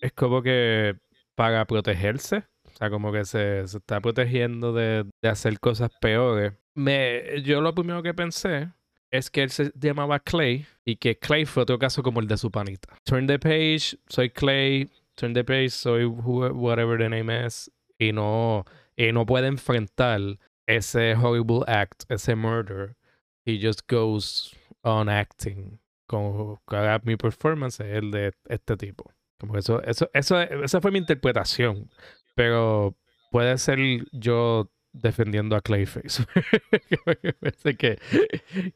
es 0.00 0.12
como 0.12 0.42
que 0.42 0.96
para 1.34 1.64
protegerse. 1.66 2.44
O 2.64 2.78
sea, 2.78 2.90
como 2.90 3.10
que 3.10 3.24
se, 3.24 3.60
está 3.60 4.00
protegiendo 4.02 4.74
de, 4.74 5.06
de, 5.22 5.28
hacer 5.30 5.58
cosas 5.60 5.90
peores. 5.98 6.52
Me, 6.74 7.40
yo 7.42 7.62
lo 7.62 7.74
primero 7.74 8.02
que 8.02 8.12
pensé 8.12 8.68
es 9.10 9.30
que 9.30 9.42
él 9.42 9.50
se 9.50 9.72
llamaba 9.74 10.20
Clay 10.20 10.66
y 10.84 10.96
que 10.96 11.18
Clay 11.18 11.46
fue 11.46 11.62
otro 11.62 11.78
caso 11.78 12.02
como 12.02 12.20
el 12.20 12.28
de 12.28 12.36
su 12.36 12.50
panita. 12.50 12.94
Turn 13.04 13.26
the 13.26 13.38
page, 13.38 13.96
soy 14.08 14.28
Clay, 14.28 14.90
turn 15.16 15.32
the 15.32 15.44
page, 15.44 15.72
soy 15.72 16.06
whatever 16.06 16.98
the 16.98 17.08
name 17.08 17.30
is, 17.30 17.70
y 17.98 18.12
no, 18.12 18.64
y 18.96 19.10
no 19.12 19.24
puede 19.24 19.46
enfrentar 19.46 20.38
ese 20.66 21.14
horrible 21.14 21.64
act, 21.66 22.04
ese 22.10 22.34
murder. 22.36 22.96
He 23.44 23.58
just 23.58 23.86
goes 23.86 24.54
on 24.82 25.08
acting. 25.08 25.78
Como 26.08 26.60
mi 27.04 27.16
performance 27.16 27.80
es 27.80 27.96
el 27.96 28.10
de 28.10 28.32
este 28.48 28.76
tipo. 28.76 29.10
Como 29.40 29.56
eso, 29.56 29.80
eso, 29.82 30.08
eso, 30.14 30.40
esa 30.40 30.80
fue 30.80 30.90
mi 30.90 30.98
interpretación. 30.98 31.90
Pero 32.34 32.96
puede 33.32 33.58
ser 33.58 33.78
yo 34.12 34.70
defendiendo 34.92 35.56
a 35.56 35.60
Clayface. 35.60 36.26
Parece 37.40 37.76
que, 37.76 37.98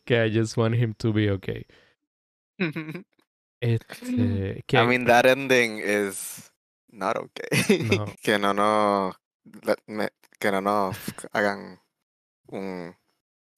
que 0.05 0.27
I 0.27 0.31
just 0.31 0.57
want 0.57 0.75
him 0.75 0.95
to 0.95 1.13
be 1.13 1.31
okay. 1.31 1.67
Este, 3.61 4.65
que, 4.67 4.77
I 4.79 4.87
mean, 4.87 5.05
that 5.07 5.27
ending 5.27 5.79
is 5.79 6.51
not 6.89 7.17
okay. 7.17 7.79
No. 7.97 8.07
que 8.23 8.39
no 8.39 8.53
nos 8.55 9.15
let 9.65 9.77
me- 9.87 10.09
que 10.39 10.51
no 10.51 10.61
nos 10.61 10.97
hagan 11.33 11.81
un 12.49 12.97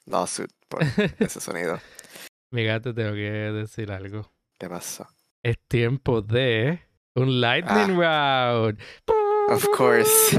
lawsuit 0.07 0.51
por 0.69 0.83
ese 1.21 1.41
sonido. 1.41 1.81
Mira, 2.51 2.81
te 2.81 2.93
tengo 2.93 3.13
que 3.15 3.31
decir 3.53 3.91
algo. 3.93 4.31
¿Qué 4.59 4.69
pasó? 4.69 5.07
Es 5.43 5.57
tiempo 5.69 6.21
de 6.23 6.81
un 7.15 7.41
lightning 7.41 7.97
round. 7.99 8.79
Ah. 9.09 9.55
Of 9.55 9.69
course. 9.77 10.37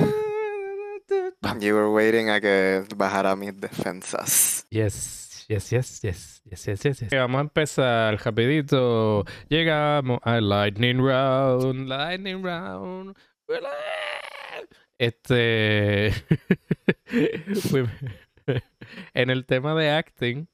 You 1.59 1.75
were 1.75 1.89
waiting 1.89 2.29
a 2.29 2.39
que 2.39 2.83
bajara 2.95 3.35
mis 3.35 3.55
defensas. 3.59 4.65
Yes, 4.69 5.22
yes, 5.47 5.71
yes, 5.71 6.01
yes, 6.03 6.41
yes, 6.45 6.65
yes, 6.65 6.83
yes, 6.83 6.99
yes. 7.01 7.11
Vamos 7.11 7.39
a 7.39 7.41
empezar 7.41 8.19
rapidito. 8.23 9.25
Llegamos 9.49 10.19
al 10.23 10.47
lightning 10.47 10.99
round, 10.99 11.87
lightning 11.87 12.43
round. 12.43 13.15
Este, 14.97 16.07
en 19.13 19.29
el 19.29 19.45
tema 19.45 19.75
de 19.75 19.89
acting, 19.91 20.47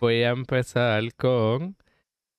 voy 0.00 0.22
a 0.22 0.30
empezar 0.30 1.02
con 1.14 1.76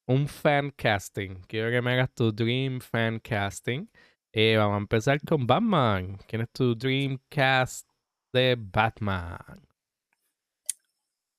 un 0.08 0.28
fan 0.28 0.72
casting. 0.72 1.42
Quiero 1.48 1.72
que 1.72 1.82
me 1.82 1.94
hagas 1.94 2.14
tu 2.14 2.32
dream 2.32 2.80
fan 2.80 3.20
casting. 3.20 3.88
Eh, 4.34 4.56
vamos 4.58 4.76
a 4.76 4.80
empezar 4.80 5.20
con 5.22 5.46
Batman. 5.46 6.18
¿Quién 6.28 6.44
es 6.44 6.52
tu 6.52 6.76
dream 6.76 7.20
cast 7.30 7.88
de 8.34 8.56
Batman? 8.58 9.68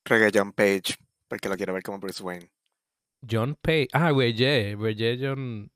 Que 0.05 0.31
John 0.35 0.53
Page, 0.53 0.97
porque 1.29 1.49
lo 1.49 1.57
quiero 1.57 1.73
ver 1.73 1.83
como 1.83 1.99
Bruce 1.99 2.23
Wayne. 2.23 2.51
John 3.29 3.57
Pay. 3.61 3.89
Ah, 3.93 4.13
Reggie. 4.13 4.77
Reggie 4.77 5.19
John. 5.21 5.71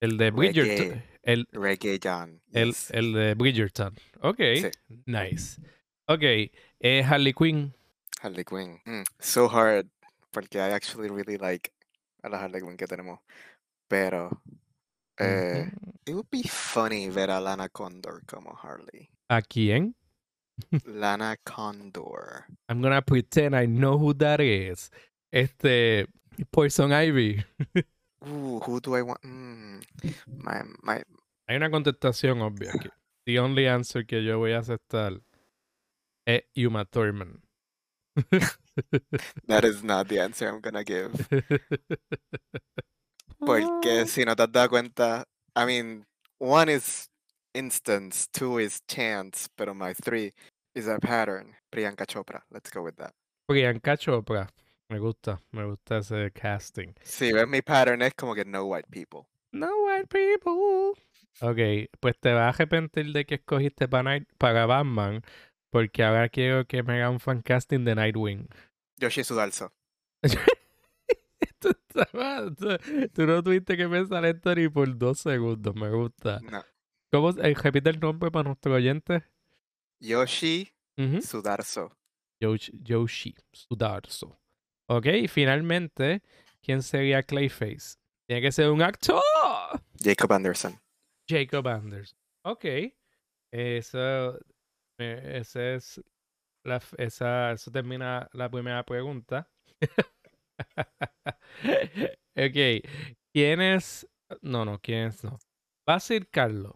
El 0.00 0.16
de 0.16 0.30
Bridgerton. 0.30 0.88
Reggae. 0.88 1.02
El, 1.22 1.46
Reggae 1.52 1.98
John. 2.02 2.40
el, 2.52 2.68
yes. 2.68 2.90
el 2.90 3.12
de 3.12 3.34
Bridgerton. 3.34 3.94
Ok. 4.20 4.38
Sí. 4.38 4.70
Nice. 5.06 5.60
Ok. 6.06 6.22
Eh, 6.80 7.02
Harley 7.02 7.32
Quinn. 7.32 7.74
Harley 8.22 8.44
Quinn. 8.44 8.80
Mm, 8.84 9.04
so 9.18 9.48
hard, 9.48 9.88
porque 10.30 10.56
I 10.58 10.72
actually 10.72 11.08
really 11.08 11.36
like 11.36 11.72
a 12.22 12.28
la 12.28 12.38
Harley 12.38 12.60
Quinn 12.60 12.76
que 12.76 12.86
tenemos. 12.86 13.20
Pero 13.88 14.30
eh, 15.18 15.70
it 16.06 16.14
would 16.14 16.30
be 16.30 16.42
funny 16.42 17.08
ver 17.08 17.30
a 17.30 17.40
Lana 17.40 17.68
Condor 17.68 18.22
como 18.26 18.54
Harley. 18.54 19.10
¿A 19.28 19.42
quién? 19.42 19.94
Lana 20.86 21.36
Condor. 21.44 22.46
I'm 22.68 22.80
gonna 22.80 23.02
pretend 23.02 23.54
I 23.54 23.66
know 23.66 23.98
who 23.98 24.14
that 24.14 24.40
is. 24.40 24.90
Este. 25.32 26.06
Poison 26.52 26.92
Ivy. 26.92 27.44
Ooh, 28.28 28.60
who 28.60 28.80
do 28.80 28.94
I 28.94 29.02
want? 29.02 29.22
Mm, 29.22 29.82
my, 30.42 30.62
my, 30.82 31.02
Hay 31.48 31.56
una 31.56 31.70
contestación 31.70 32.42
obvia 32.42 32.72
aquí. 32.72 32.90
The 33.24 33.38
only 33.38 33.66
answer 33.66 34.04
que 34.04 34.22
yo 34.22 34.38
voy 34.38 34.52
a 34.52 34.58
aceptar 34.58 35.20
es 36.26 36.42
Uma 36.56 36.84
Thurman. 36.84 37.42
that 39.46 39.64
is 39.64 39.82
not 39.82 40.08
the 40.08 40.20
answer 40.20 40.48
I'm 40.48 40.60
gonna 40.60 40.84
give. 40.84 41.12
Porque 43.38 44.06
si 44.06 44.24
no 44.24 44.34
te 44.34 44.42
has 44.42 44.52
dado 44.52 44.70
cuenta, 44.70 45.24
I 45.54 45.66
mean, 45.66 46.04
one 46.38 46.68
is 46.68 47.08
instance, 47.56 48.28
two 48.32 48.58
is 48.58 48.80
chance, 48.86 49.48
pero 49.56 49.74
my 49.74 49.94
three 49.94 50.32
is 50.74 50.86
a 50.88 50.98
pattern. 50.98 51.54
Priyanka 51.72 52.06
Chopra. 52.06 52.42
Let's 52.50 52.70
go 52.70 52.82
with 52.82 52.96
that. 52.96 53.12
Priyanka 53.50 53.96
Chopra. 53.98 54.48
Me 54.90 54.98
gusta, 54.98 55.40
me 55.52 55.64
gusta 55.64 55.98
ese 55.98 56.30
casting. 56.32 56.94
Si 57.02 57.32
ves 57.32 57.48
mi 57.48 57.60
pattern 57.62 58.02
es 58.02 58.14
como 58.14 58.34
que 58.34 58.44
no 58.44 58.66
white 58.66 58.88
people. 58.90 59.26
No 59.52 59.68
white 59.86 60.06
people. 60.08 60.92
Ok, 61.40 61.90
pues 62.00 62.14
te 62.20 62.32
vas 62.32 62.44
a 62.46 62.48
arrepentir 62.50 63.12
de 63.12 63.24
que 63.24 63.36
escogiste 63.36 63.88
para, 63.88 64.02
Night- 64.04 64.28
para 64.38 64.64
Batman, 64.66 65.22
porque 65.70 66.04
ahora 66.04 66.28
quiero 66.28 66.66
que 66.66 66.82
me 66.82 66.94
haga 66.94 67.10
un 67.10 67.18
fan 67.20 67.42
casting 67.42 67.84
de 67.84 67.94
Nightwing. 67.94 68.48
Yoshi 68.98 69.24
Sudalso. 69.24 69.72
Tú- 71.58 71.72
tú 73.14 73.26
no 73.26 73.42
tuviste 73.42 73.76
que 73.76 73.88
pensar 73.88 74.24
esto 74.26 74.54
ni 74.54 74.68
por 74.68 74.96
dos 74.96 75.18
segundos, 75.20 75.74
me 75.74 75.90
gusta. 75.90 76.40
No. 76.40 76.62
¿Cómo? 77.12 77.30
eh, 77.30 77.54
repite 77.54 77.90
el 77.90 78.00
nombre 78.00 78.30
para 78.30 78.44
nuestro 78.44 78.74
oyente. 78.74 79.24
Yoshi. 80.00 80.72
Sudarso. 81.22 81.96
Yoshi, 82.40 82.72
Yoshi 82.82 83.34
Sudarso. 83.52 84.38
Ok, 84.88 85.06
y 85.06 85.28
finalmente, 85.28 86.22
¿quién 86.62 86.82
sería 86.82 87.22
Clayface? 87.22 87.96
Tiene 88.28 88.42
que 88.42 88.52
ser 88.52 88.70
un 88.70 88.82
actor. 88.82 89.22
Jacob 90.02 90.32
Anderson. 90.32 90.80
Jacob 91.28 91.66
Anderson. 91.68 92.18
Ok. 92.44 92.64
Eso, 93.52 94.38
eh, 94.98 95.38
esa 95.40 95.74
es 95.74 96.02
la, 96.64 96.82
esa, 96.98 97.52
eso 97.52 97.70
termina 97.70 98.28
la 98.32 98.50
primera 98.50 98.84
pregunta. 98.84 99.48
ok. 102.36 102.84
¿Quién 103.32 103.60
es? 103.60 104.06
No, 104.42 104.64
no, 104.64 104.80
¿quién 104.80 105.08
es? 105.08 105.22
No. 105.24 105.38
Basil 105.86 106.28
Carlos. 106.28 106.74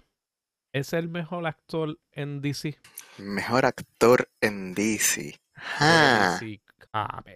¿Es 0.73 0.93
el 0.93 1.09
mejor 1.09 1.47
actor 1.47 1.99
en 2.13 2.41
DC? 2.41 2.79
Mejor 3.19 3.67
actor 3.67 4.31
en 4.41 4.73
DC. 4.75 5.41
Ah, 5.57 6.29
DC. 6.39 6.61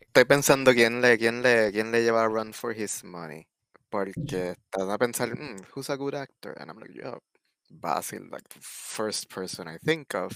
Estoy 0.07 0.25
pensando 0.25 0.73
quién 0.73 1.01
le, 1.01 1.18
quién 1.18 1.42
le, 1.42 1.70
quién 1.73 1.90
le 1.90 2.03
lleva 2.03 2.25
a 2.25 2.29
run 2.29 2.53
for 2.53 2.73
his 2.77 3.03
money. 3.05 3.47
Porque 3.90 4.51
están 4.51 4.90
a 4.90 4.99
pensar, 4.99 5.37
"Mm, 5.38 5.57
who's 5.75 5.90
a 5.90 5.97
good 5.97 6.14
actor? 6.14 6.55
And 6.61 6.70
I'm 6.70 6.79
like, 6.79 6.92
yo, 6.94 7.18
Basil, 7.70 8.29
like 8.31 8.49
the 8.49 8.61
first 8.61 9.33
person 9.33 9.68
I 9.68 9.79
think 9.79 10.14
of. 10.14 10.33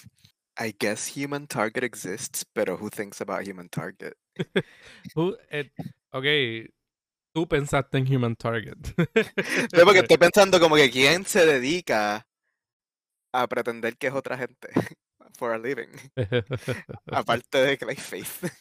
I 0.57 0.75
guess 0.77 1.17
Human 1.17 1.47
Target 1.47 1.85
exists, 1.85 2.45
pero 2.53 2.77
who 2.77 2.91
thinks 2.91 3.21
about 3.21 3.47
Human 3.47 3.69
Target? 3.69 4.15
Who- 5.15 5.37
eh, 5.51 5.71
ok, 6.13 6.71
tú 7.33 7.47
pensaste 7.49 7.99
en 7.99 8.07
Human 8.13 8.35
Target. 8.37 8.77
No, 9.73 9.85
porque 9.85 10.01
estoy 10.03 10.19
pensando 10.19 10.59
como 10.61 10.75
que 10.77 10.91
quién 10.91 11.25
se 11.25 11.45
dedica 11.47 12.27
a 13.33 13.47
pretender 13.47 13.97
que 13.97 14.09
es 14.09 14.15
otra 14.15 14.37
gente 14.39 14.69
for 15.39 15.53
a 15.53 15.59
living, 15.59 15.89
aparte 17.13 17.59
de 17.59 17.79
Clayface. 17.79 18.51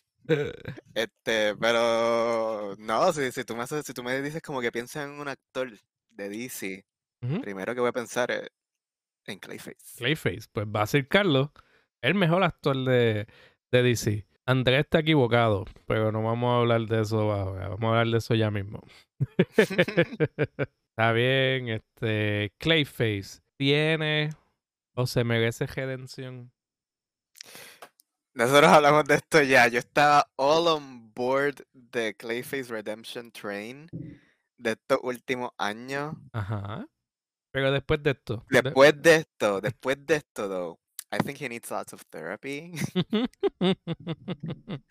Este, 0.93 1.55
pero 1.55 2.75
no, 2.79 3.13
si, 3.13 3.31
si 3.31 3.45
tú 3.45 3.55
me 3.55 3.63
haces- 3.63 3.85
si 3.85 3.93
tú 3.93 4.03
me 4.03 4.21
dices 4.21 4.41
como 4.41 4.59
que 4.59 4.73
piensa 4.73 5.03
en 5.03 5.11
un 5.11 5.29
actor 5.29 5.71
de 6.09 6.27
DC, 6.29 6.85
primero 7.41 7.73
que 7.73 7.79
voy 7.79 7.87
a 7.89 7.93
pensar 7.93 8.29
es 8.31 8.49
en 9.25 9.39
Clayface. 9.39 9.77
Clayface, 9.97 10.47
pues 10.51 10.69
Basil 10.69 11.07
Carlos, 11.07 11.49
el 12.01 12.15
mejor 12.15 12.43
actor 12.43 12.75
de, 12.75 13.25
de 13.71 13.83
DC. 13.83 14.27
Andrés 14.45 14.81
está 14.81 14.99
equivocado, 14.99 15.63
pero 15.85 16.11
no 16.11 16.21
vamos 16.23 16.51
a 16.53 16.57
hablar 16.59 16.81
de 16.87 17.01
eso 17.03 17.31
ahora, 17.31 17.69
vamos 17.69 17.83
a 17.85 17.87
hablar 17.99 18.07
de 18.07 18.17
eso 18.17 18.35
ya 18.35 18.51
mismo. 18.51 18.81
Está 19.55 21.11
bien, 21.13 21.69
este 21.69 22.51
Clayface 22.57 23.39
tiene 23.57 24.31
o 24.97 25.05
se 25.05 25.23
merece 25.23 25.67
redención. 25.67 26.51
Nosotros 28.33 28.71
hablamos 28.71 29.05
de 29.05 29.15
esto 29.15 29.41
ya. 29.43 29.67
Yo 29.67 29.79
estaba 29.79 30.27
all 30.37 30.67
on 30.67 31.13
board 31.13 31.63
de 31.73 32.15
Clayface 32.15 32.69
Redemption 32.69 33.31
Train 33.31 33.87
de 34.57 34.71
estos 34.71 34.99
últimos 35.03 35.51
años. 35.57 36.15
Ajá. 36.33 36.87
Pero 37.51 37.71
después 37.71 38.01
de 38.03 38.11
esto. 38.11 38.43
de- 38.49 38.61
Después 38.63 39.01
de 39.01 39.15
esto, 39.15 39.61
después 39.61 40.05
de 40.05 40.15
esto, 40.15 40.47
though, 40.49 40.79
I 41.11 41.17
think 41.23 41.39
he 41.39 41.47
needs 41.47 41.69
lots 41.71 41.93
of 41.93 42.01
therapy. 42.11 42.73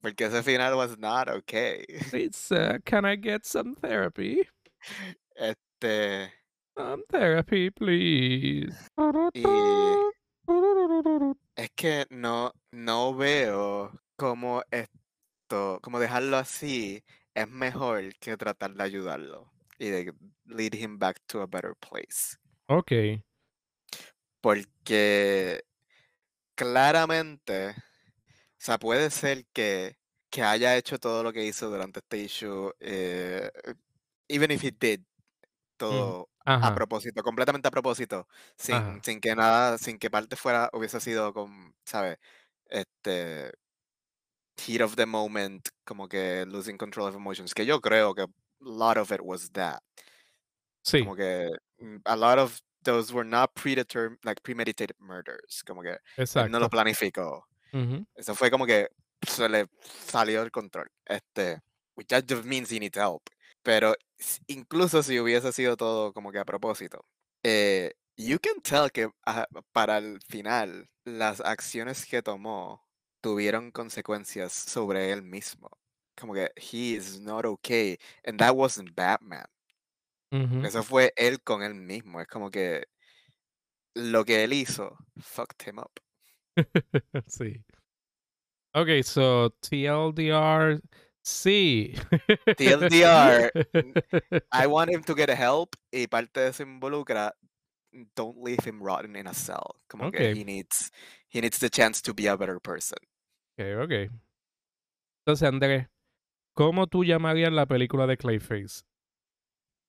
Porque 0.00 0.24
ese 0.26 0.42
final 0.42 0.74
was 0.76 0.96
not 0.98 1.28
okay. 1.28 1.84
Please, 2.10 2.50
uh, 2.52 2.78
can 2.84 3.04
I 3.04 3.16
get 3.16 3.44
some 3.44 3.74
therapy? 3.74 4.48
Este, 5.36 6.30
Some 6.76 7.04
therapy, 7.08 7.70
please. 7.70 8.88
es 11.56 11.70
que 11.76 12.06
no, 12.10 12.52
no 12.72 13.14
veo 13.14 13.92
cómo 14.16 14.62
es- 14.70 14.88
esto, 15.44 15.78
como 15.82 16.00
dejarlo 16.00 16.36
así, 16.38 17.04
es 17.34 17.48
mejor 17.48 18.14
que 18.18 18.36
tratar 18.36 18.74
de 18.74 18.82
ayudarlo 18.82 19.52
y 19.78 19.88
de 19.88 20.14
lead 20.46 20.74
him 20.74 20.98
back 20.98 21.20
to 21.26 21.42
a 21.42 21.46
better 21.46 21.74
place. 21.76 22.36
Ok. 22.66 22.92
Porque 24.40 25.62
claramente, 26.54 27.70
o 27.70 27.74
sea, 28.58 28.78
puede 28.78 29.10
ser 29.10 29.44
que, 29.52 29.96
que 30.30 30.42
haya 30.42 30.76
hecho 30.76 30.98
todo 30.98 31.22
lo 31.22 31.32
que 31.32 31.44
hizo 31.44 31.68
durante 31.70 32.00
este 32.00 32.18
issue, 32.18 32.72
eh, 32.80 33.50
even 34.28 34.50
if 34.50 34.64
he 34.64 34.70
did 34.70 35.00
todo 35.76 36.28
a 36.60 36.72
propósito, 36.72 37.22
completamente 37.22 37.68
a 37.68 37.70
propósito, 37.70 38.26
sin, 38.56 39.00
sin 39.02 39.20
que 39.20 39.34
nada, 39.34 39.78
sin 39.78 39.98
que 39.98 40.10
parte 40.10 40.36
fuera 40.36 40.70
hubiese 40.72 41.00
sido 41.00 41.32
con, 41.34 41.74
¿sabes? 41.84 42.18
Este 42.66 43.52
heat 44.56 44.80
of 44.80 44.96
the 44.96 45.06
moment, 45.06 45.68
como 45.84 46.08
que 46.08 46.44
losing 46.46 46.78
control 46.78 47.08
of 47.08 47.14
emotions, 47.16 47.54
que 47.54 47.66
yo 47.66 47.80
creo 47.80 48.14
que 48.14 48.22
a 48.22 48.26
lot 48.60 48.96
of 48.96 49.10
it 49.12 49.20
was 49.22 49.50
that. 49.52 49.80
Sí. 50.82 50.98
Como 50.98 51.16
que 51.16 51.50
mm, 51.80 52.00
a 52.04 52.16
lot 52.16 52.38
of 52.38 52.60
those 52.84 53.12
were 53.12 53.24
not 53.24 53.54
predetermined, 53.54 54.18
like 54.24 54.42
premeditated 54.42 54.96
murders, 55.00 55.62
como 55.66 55.82
que 55.82 55.98
él 56.38 56.50
no 56.50 56.58
lo 56.60 56.68
Exacto. 56.68 56.70
planificó. 56.70 57.46
Eso 58.16 58.34
fue 58.34 58.50
como 58.50 58.66
que 58.66 58.88
se 59.26 59.48
le 59.48 59.66
salió 59.82 60.40
del 60.42 60.50
control. 60.52 60.88
Este, 61.06 61.60
which 61.96 62.08
that 62.08 62.24
just 62.28 62.44
means 62.44 62.70
he 62.70 62.78
needs 62.78 62.96
help. 62.98 63.28
Pero 63.64 63.94
incluso 64.46 65.02
si 65.02 65.18
hubiese 65.20 65.52
sido 65.52 65.76
todo 65.76 66.12
como 66.12 66.32
que 66.32 66.38
a 66.38 66.44
propósito, 66.44 67.04
eh, 67.42 67.92
you 68.16 68.38
can 68.38 68.60
tell 68.62 68.90
que 68.90 69.10
ah, 69.26 69.46
para 69.72 69.98
el 69.98 70.20
final 70.28 70.88
las 71.04 71.40
acciones 71.40 72.06
que 72.06 72.22
tomó 72.22 72.84
tuvieron 73.20 73.70
consecuencias 73.70 74.52
sobre 74.52 75.10
él 75.10 75.22
mismo. 75.22 75.70
Como 76.16 76.34
que 76.34 76.50
he 76.56 76.96
is 76.96 77.20
not 77.20 77.44
okay. 77.44 77.98
And 78.24 78.38
that 78.38 78.54
wasn't 78.54 78.94
Batman. 78.94 79.46
Eso 80.64 80.82
fue 80.82 81.12
él 81.16 81.40
con 81.42 81.62
él 81.62 81.74
mismo. 81.74 82.20
Es 82.20 82.26
como 82.26 82.50
que 82.50 82.88
lo 83.94 84.24
que 84.24 84.42
él 84.42 84.52
hizo 84.52 84.96
fucked 85.20 85.68
him 85.68 85.78
up. 85.78 85.92
sí. 87.28 87.64
Ok, 88.74 89.04
so 89.04 89.50
TLDR, 89.60 90.82
sí. 91.24 91.94
TLDR, 92.56 93.50
I 94.52 94.66
want 94.66 94.90
him 94.90 95.02
to 95.04 95.14
get 95.14 95.30
help 95.30 95.74
y 95.90 96.06
parte 96.06 96.40
de 96.40 96.48
eso 96.48 96.62
involucra 96.62 97.34
don't 98.14 98.36
leave 98.44 98.64
him 98.64 98.80
rotten 98.82 99.16
in 99.16 99.26
a 99.26 99.34
cell. 99.34 99.80
Como 99.88 100.10
que 100.10 100.30
Ok. 100.30 100.36
he 100.36 100.44
needs 100.44 100.90
he 101.28 101.40
needs 101.40 101.58
the 101.58 101.70
chance 101.70 102.00
to 102.02 102.14
be 102.14 102.28
a 102.28 102.36
better 102.36 102.60
person. 102.60 102.98
Ok, 103.58 103.84
ok. 103.84 103.92
Entonces, 105.26 105.48
Andrés, 105.48 105.88
¿cómo 106.54 106.86
tú 106.86 107.04
llamarías 107.04 107.52
la 107.52 107.66
película 107.66 108.06
de 108.06 108.16
Clayface? 108.16 108.84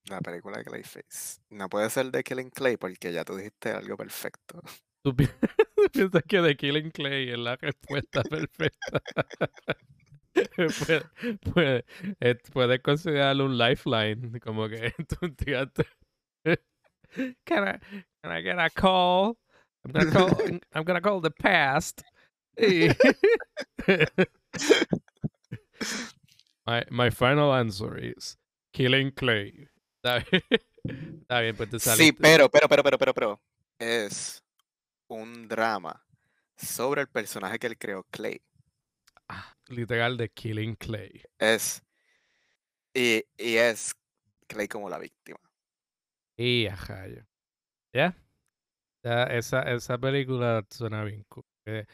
La 0.10 0.21
película 0.21 0.60
de 0.60 0.63
Clayface. 0.65 1.41
No 1.50 1.67
puede 1.67 1.89
ser 1.89 2.12
de 2.12 2.24
Killing 2.24 2.52
Clay 2.52 2.78
porque 2.78 3.12
ya 3.12 3.26
tú 3.26 3.36
dijiste 3.36 3.71
algo 3.71 3.98
perfecto. 3.98 4.62
¿Tú 5.04 5.15
pi- 5.15 5.28
piensas 5.93 6.24
que 6.28 6.41
The 6.41 6.56
Killing 6.56 6.91
Clay 6.91 7.30
es 7.32 7.38
la 7.38 7.56
respuesta 7.58 8.24
perfecta? 8.30 9.02
Puede, 10.56 11.02
puede, 11.54 11.86
eh, 12.19 12.36
puedes 12.52 12.82
considerarlo 12.82 13.45
un 13.45 13.58
lifeline, 13.58 14.39
como 14.39 14.67
que 14.67 14.93
tú 15.19 15.34
tiraste. 15.36 15.86
Can 17.45 17.63
I, 17.67 17.80
can 18.21 18.32
I 18.32 18.41
get 18.41 18.60
a 18.60 18.69
call? 18.69 19.38
I'm 19.86 19.91
gonna 19.93 20.12
call, 20.12 20.60
I'm 20.74 20.84
gonna 20.84 21.00
call 21.02 21.21
the 21.21 21.32
past. 21.32 22.04
Y- 22.58 22.89
my, 26.65 26.84
my 26.89 27.10
final 27.10 27.54
answer 27.54 27.98
is 27.98 28.38
Killing 28.74 29.12
Clay. 29.12 29.67
Está 30.04 30.19
bien, 30.30 30.41
Está 31.21 31.39
bien, 31.41 31.56
pues 31.56 31.69
te 31.69 31.80
Sí, 31.80 31.89
saliste. 31.89 32.21
pero, 32.21 32.50
pero, 32.50 32.67
pero, 32.67 32.84
pero, 32.84 32.98
pero, 32.98 33.13
pero. 33.13 33.41
Es 33.80 34.43
un 35.10 35.48
drama 35.48 36.06
sobre 36.58 37.02
el 37.02 37.08
personaje 37.08 37.60
que 37.60 37.67
él 37.67 37.78
creó, 37.78 38.04
Clay. 38.12 38.41
Ah, 39.30 39.55
literal 39.67 40.17
de 40.17 40.30
Killing 40.30 40.75
Clay. 40.75 41.23
Es. 41.39 41.84
Y, 42.93 43.23
y 43.38 43.56
es 43.56 43.93
Clay 44.47 44.67
como 44.67 44.89
la 44.89 44.99
víctima. 44.99 45.39
Y 46.38 46.67
a 46.67 46.75
rayo. 46.75 47.25
¿Ya? 47.93 48.15
Ya, 49.04 49.23
esa, 49.25 49.62
esa 49.63 49.97
película 49.97 50.65
suena 50.69 51.04
bien 51.04 51.23
cool. 51.30 51.45
Eh, 51.65 51.86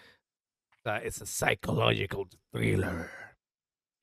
sea, 0.84 0.98
es 0.98 1.22
a 1.22 1.26
psychological 1.26 2.28
thriller. 2.52 3.10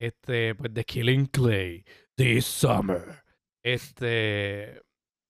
Este, 0.01 0.55
pues 0.55 0.73
The 0.73 0.83
Killing 0.83 1.25
Clay, 1.27 1.83
This 2.15 2.45
Summer. 2.45 3.23
Este. 3.63 4.81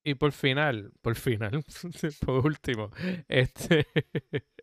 Y 0.06 0.16
por 0.16 0.32
final, 0.32 0.92
por 1.02 1.16
final, 1.16 1.64
por 2.26 2.46
último, 2.46 2.92
este. 3.28 3.86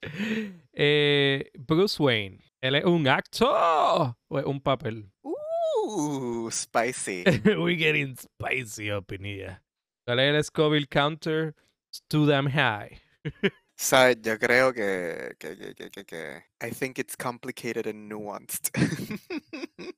eh, 0.72 1.50
Bruce 1.58 2.02
Wayne. 2.02 2.38
¿Él 2.66 2.74
es 2.74 2.84
un 2.84 3.06
actor 3.06 4.16
o 4.28 4.38
es 4.38 4.44
un 4.44 4.60
papel? 4.60 5.10
Uh, 5.22 6.50
spicy. 6.50 7.22
We're 7.44 7.76
getting 7.76 8.16
spicy 8.16 8.90
up 8.90 9.12
in 9.12 9.24
here. 9.24 9.60
¿Cuál 10.04 10.18
es 10.20 10.34
el 10.34 10.44
Scoville 10.44 10.86
counter? 10.88 11.54
It's 11.88 12.02
too 12.08 12.26
damn 12.26 12.48
high. 12.48 13.00
¿Sabes? 13.78 14.16
Yo 14.22 14.38
creo 14.38 14.72
que, 14.72 15.36
que, 15.38 15.56
que, 15.56 15.74
que, 15.74 15.90
que, 15.90 16.04
que- 16.04 16.44
I 16.60 16.70
think 16.70 16.98
it's 16.98 17.14
complicated 17.16 17.86
and 17.86 18.08
nuanced. 18.10 18.70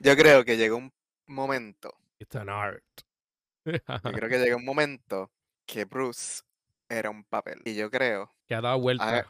Yo 0.00 0.16
creo 0.16 0.44
que 0.44 0.56
llegó 0.56 0.76
un 0.76 0.92
momento, 1.28 1.92
It's 2.20 2.36
an 2.36 2.48
art. 2.48 2.82
yo 3.64 4.12
creo 4.12 4.28
que 4.28 4.38
llegó 4.38 4.56
un 4.58 4.64
momento 4.64 5.30
que 5.66 5.84
Bruce 5.84 6.42
era 6.88 7.08
un 7.10 7.24
papel. 7.24 7.60
Y 7.64 7.74
yo 7.74 7.90
creo 7.90 8.34
que 8.46 8.54
ha 8.54 8.60
dado 8.60 8.78
vuelta. 8.80 9.26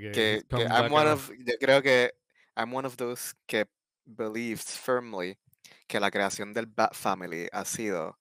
Que, 0.00 0.10
que, 0.12 0.12
que, 0.48 0.56
que 0.56 0.62
I'm 0.64 0.92
one 0.92 1.10
of, 1.10 1.30
yo 1.30 1.54
creo 1.60 1.82
que 1.82 2.12
I'm 2.56 2.72
one 2.74 2.86
of 2.86 2.96
those 2.96 3.34
que 3.46 3.66
believes 4.04 4.64
firmly 4.78 5.38
que 5.86 6.00
la 6.00 6.10
creación 6.10 6.52
del 6.52 6.66
Bat 6.66 6.94
Family 6.94 7.48
ha 7.52 7.64
sido 7.64 8.18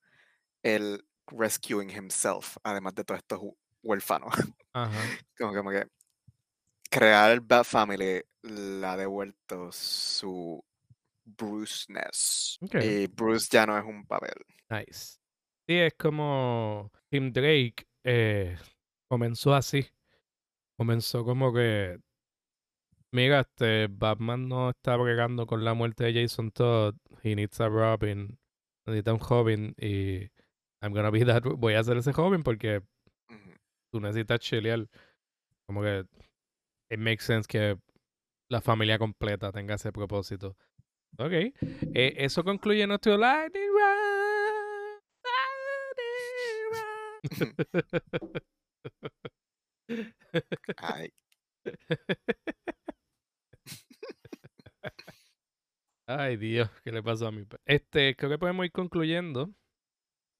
el 0.63 1.03
rescuing 1.27 1.89
himself, 1.89 2.57
además 2.63 2.93
de 2.95 3.03
todos 3.03 3.19
estos 3.19 3.39
hu- 3.39 3.57
huérfanos. 3.83 4.33
Ajá. 4.73 4.99
como, 5.37 5.53
como 5.53 5.71
que 5.71 5.85
crear 6.89 7.31
el 7.31 7.39
Bat 7.41 7.65
Family 7.65 8.21
le 8.43 8.85
ha 8.87 8.97
devuelto 8.97 9.71
su 9.71 10.63
Bruceness. 11.23 12.57
Ok. 12.61 12.75
Y 12.83 13.07
Bruce 13.07 13.47
ya 13.51 13.65
no 13.65 13.77
es 13.77 13.83
un 13.83 14.05
papel. 14.05 14.35
Nice. 14.69 15.17
Sí, 15.67 15.75
es 15.79 15.93
como 15.97 16.91
Tim 17.09 17.31
Drake 17.31 17.87
eh, 18.03 18.55
comenzó 19.07 19.53
así. 19.55 19.87
Comenzó 20.77 21.23
como 21.23 21.53
que. 21.53 21.99
Mira, 23.11 23.41
este 23.41 23.87
Batman 23.87 24.49
no 24.49 24.71
está 24.71 24.97
bregando 24.97 25.47
con 25.47 25.63
la 25.63 25.73
muerte 25.73 26.03
de 26.03 26.21
Jason 26.21 26.51
Todd. 26.51 26.95
He 27.23 27.35
needs 27.35 27.61
a 27.61 27.69
Robin. 27.69 28.37
Necesita 28.85 29.13
un 29.13 29.19
joven. 29.19 29.73
Y 29.79 30.29
I'm 30.81 30.93
gonna 30.93 31.11
be 31.11 31.23
that. 31.25 31.43
Voy 31.43 31.75
a 31.75 31.83
ser 31.83 31.97
ese 31.97 32.11
joven 32.11 32.43
porque 32.43 32.81
tú 33.91 34.01
necesitas 34.01 34.39
chilear. 34.41 34.87
Como 35.65 35.81
que 35.81 36.05
it 36.89 36.99
makes 36.99 37.23
sense 37.23 37.47
que 37.47 37.77
la 38.49 38.61
familia 38.61 38.99
completa 38.99 39.51
tenga 39.51 39.75
ese 39.75 39.91
propósito. 39.93 40.57
Ok. 41.17 41.31
Eh, 41.31 42.15
eso 42.17 42.43
concluye 42.43 42.85
nuestro 42.85 43.17
Lightning 43.17 43.69
Round. 43.71 44.25
Ay, 50.77 51.11
Ay, 56.07 56.37
Dios, 56.37 56.69
¿qué 56.83 56.91
le 56.91 57.01
pasó 57.01 57.27
a 57.27 57.31
mi 57.31 57.45
Este, 57.65 58.15
creo 58.15 58.29
que 58.29 58.37
podemos 58.37 58.65
ir 58.65 58.71
concluyendo. 58.71 59.49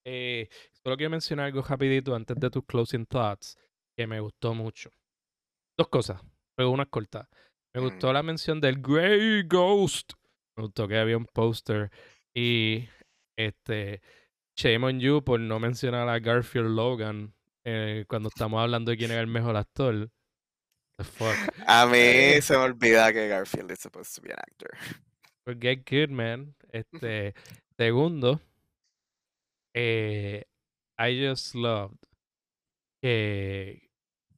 Eh, 0.05 0.47
solo 0.83 0.95
quiero 0.97 1.09
mencionar 1.09 1.47
algo 1.47 1.63
rapidito 1.63 2.13
antes 2.15 2.37
de 2.39 2.49
tus 2.51 2.63
closing 2.65 3.05
thoughts 3.07 3.57
que 3.97 4.05
me 4.05 4.19
gustó 4.19 4.53
mucho. 4.53 4.91
Dos 5.77 5.87
cosas, 5.87 6.21
pero 6.55 6.69
una 6.69 6.85
corta. 6.85 7.27
Me 7.73 7.81
gustó 7.81 8.09
Mm. 8.09 8.13
la 8.13 8.23
mención 8.23 8.61
del 8.61 8.79
Grey 8.81 9.43
Ghost. 9.43 10.13
Me 10.55 10.63
gustó 10.63 10.87
que 10.87 10.97
había 10.99 11.17
un 11.17 11.25
póster 11.25 11.89
y 12.33 12.87
este 13.37 14.01
shame 14.55 14.85
on 14.85 14.99
you 14.99 15.23
por 15.23 15.39
no 15.39 15.59
mencionar 15.59 16.07
a 16.07 16.19
Garfield 16.19 16.69
Logan 16.69 17.33
eh, 17.65 18.05
cuando 18.07 18.29
estamos 18.29 18.61
hablando 18.61 18.91
de 18.91 18.97
quién 18.97 19.11
era 19.11 19.21
el 19.21 19.27
mejor 19.27 19.55
actor. 19.57 20.09
The 20.97 21.03
fuck. 21.03 21.35
A 21.67 21.85
mí 21.87 21.97
Eh. 21.97 22.41
se 22.41 22.53
me 22.57 22.63
olvida 22.63 23.11
que 23.11 23.27
Garfield 23.27 23.71
is 23.71 23.79
supposed 23.79 24.15
to 24.15 24.21
be 24.21 24.31
an 24.31 24.39
actor. 24.39 24.69
Pues 25.43 25.57
get 25.59 25.83
good, 25.89 26.09
man. 26.09 26.55
Este, 26.71 27.33
segundo, 27.77 28.39
eh, 29.73 30.43
I 30.97 31.27
just 31.27 31.55
loved 31.55 31.97
que, 33.01 33.89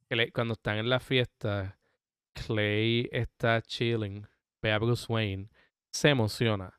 que 0.08 0.16
le- 0.16 0.32
cuando 0.32 0.54
están 0.54 0.78
en 0.78 0.88
la 0.88 1.00
fiesta, 1.00 1.78
Clay 2.34 3.08
está 3.12 3.62
chilling, 3.62 4.26
ve 4.62 4.72
a 4.72 4.78
Bruce 4.78 5.06
Wayne, 5.08 5.48
se 5.92 6.08
emociona. 6.10 6.78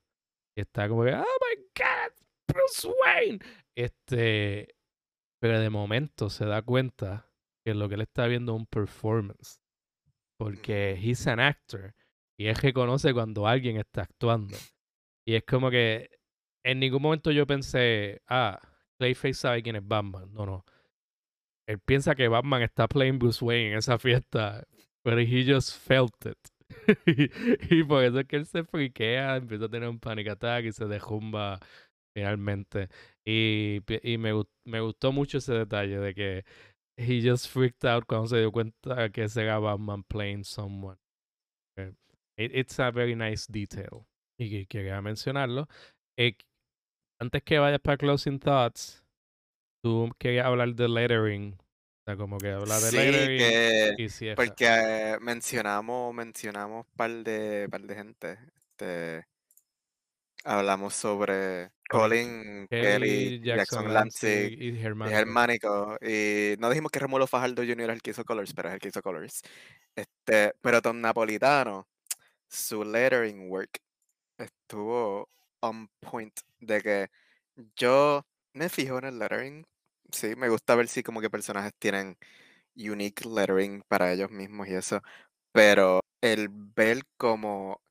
Y 0.58 0.62
está 0.62 0.90
como 0.90 1.04
que, 1.06 1.14
oh 1.14 1.24
my 1.24 1.64
God, 1.76 2.14
Bruce 2.48 2.88
Wayne. 2.88 3.40
Este, 3.76 4.76
pero 5.40 5.60
de 5.60 5.70
momento 5.70 6.30
se 6.30 6.46
da 6.46 6.62
cuenta 6.62 7.30
que 7.66 7.74
lo 7.74 7.88
que 7.88 7.96
él 7.96 8.02
está 8.02 8.28
viendo 8.28 8.54
es 8.54 8.60
un 8.60 8.66
performance. 8.66 9.62
Porque 10.38 10.98
he's 11.02 11.28
an 11.28 11.40
actor. 11.40 11.94
Y 12.38 12.48
él 12.48 12.56
reconoce 12.56 13.14
cuando 13.14 13.48
alguien 13.48 13.78
está 13.78 14.04
actuando. 14.04 14.58
Y 15.26 15.36
es 15.36 15.44
como 15.44 15.70
que 15.70 16.10
en 16.64 16.80
ningún 16.80 17.02
momento 17.02 17.32
yo 17.32 17.46
pensé, 17.46 18.22
ah, 18.28 18.60
Clayface 18.98 19.34
sabe 19.34 19.64
quién 19.64 19.76
es 19.76 19.88
Batman. 19.88 20.34
No, 20.34 20.46
no. 20.46 20.66
Él 21.68 21.80
piensa 21.80 22.16
que 22.16 22.28
Batman 22.28 22.64
está 22.64 22.88
playing 22.88 23.20
Bruce 23.20 23.44
Wayne 23.44 23.72
en 23.72 23.78
esa 23.78 24.00
fiesta. 24.00 24.66
Pero 25.04 25.20
he 25.20 25.46
just 25.46 25.78
felt 25.78 26.26
it. 26.26 26.38
y, 27.70 27.84
por 27.84 28.04
eso 28.04 28.20
es 28.20 28.28
que 28.28 28.36
él 28.36 28.46
se 28.46 28.64
friquea, 28.64 29.38
empieza 29.38 29.66
a 29.66 29.70
tener 29.70 29.90
un 29.90 30.00
panic 30.00 30.30
attack 30.30 30.66
y 30.66 30.72
se 30.72 30.86
derrumba 30.86 31.60
finalmente. 32.14 32.90
Y, 33.32 33.84
y 34.02 34.18
me, 34.18 34.32
me 34.66 34.82
gustó 34.82 35.12
mucho 35.12 35.38
ese 35.38 35.54
detalle 35.54 36.00
de 36.00 36.16
que 36.16 36.46
he 36.98 37.22
just 37.22 37.48
freaked 37.48 37.86
out 37.86 38.06
cuando 38.08 38.28
se 38.28 38.40
dio 38.40 38.52
cuenta 38.52 39.12
que 39.12 39.26
ese 39.26 39.44
era 39.44 39.60
Batman 39.60 40.04
playing 40.04 40.44
someone. 40.44 40.98
Eh, 41.78 41.94
it's 42.38 42.80
a 42.80 42.90
very 42.90 43.16
nice 43.16 43.46
detail. 43.48 44.08
Y 44.40 44.66
quería 44.66 45.00
mencionarlo. 45.04 45.68
Eh, 46.18 46.38
antes 47.20 47.44
que 47.44 47.60
vayas 47.60 47.80
para 47.82 47.98
Closing 47.98 48.40
Thoughts, 48.40 49.04
tú 49.84 50.10
querías 50.18 50.48
hablar 50.48 50.74
de 50.74 50.90
lettering. 50.90 51.54
O 51.54 52.04
sea, 52.08 52.18
como 52.18 52.40
que 52.40 52.50
hablar 52.50 52.82
de 52.82 52.92
lettering. 52.92 53.96
y 54.00 54.36
porque 54.36 55.20
mencionamos, 55.22 56.16
mencionamos 56.16 56.88
par 56.96 57.12
de, 57.12 57.68
par 57.70 57.82
de 57.82 57.96
gente. 57.96 58.40
Este, 58.72 59.28
hablamos 60.44 60.94
sobre 60.94 61.72
Colin, 61.90 62.68
Kelly, 62.70 63.42
Jackson, 63.42 63.94
Lance 63.94 64.48
y, 64.52 64.78
Germánico. 64.78 65.98
y 66.02 66.56
no 66.60 66.70
dijimos 66.70 66.92
que 66.92 67.00
Romulo 67.00 67.28
Fajardo 67.28 67.64
Jr. 67.64 67.90
es 67.90 67.96
el 67.96 68.02
que 68.02 68.12
hizo 68.12 68.26
Colors, 68.26 68.54
pero 68.54 68.70
es 68.70 68.76
el 68.76 68.80
que 68.80 68.90
hizo 68.90 69.02
Colors. 69.02 69.42
Este, 69.96 70.54
pero 70.62 70.82
Tom 70.82 71.02
Napolitano, 71.02 71.88
su 72.48 72.84
lettering 72.84 73.50
work 73.50 73.80
estuvo 74.38 75.30
on 75.62 75.90
point 76.00 76.40
de 76.60 76.82
que 76.82 77.08
yo 77.76 78.26
me 78.54 78.70
fijo 78.70 78.98
en 79.00 79.06
el 79.06 79.20
lettering. 79.20 79.66
Sí, 80.12 80.36
me 80.36 80.50
gusta 80.50 80.76
ver 80.76 80.88
si 80.88 81.04
como 81.04 81.22
que 81.22 81.30
personajes 81.30 81.74
tienen 81.80 82.18
unique 82.76 83.28
lettering 83.28 83.84
para 83.88 84.12
ellos 84.14 84.32
mismos 84.32 84.68
y 84.68 84.76
eso. 84.76 85.02
Pero 85.52 86.02
el 86.22 86.50
ver 86.50 87.02
como 87.18 87.82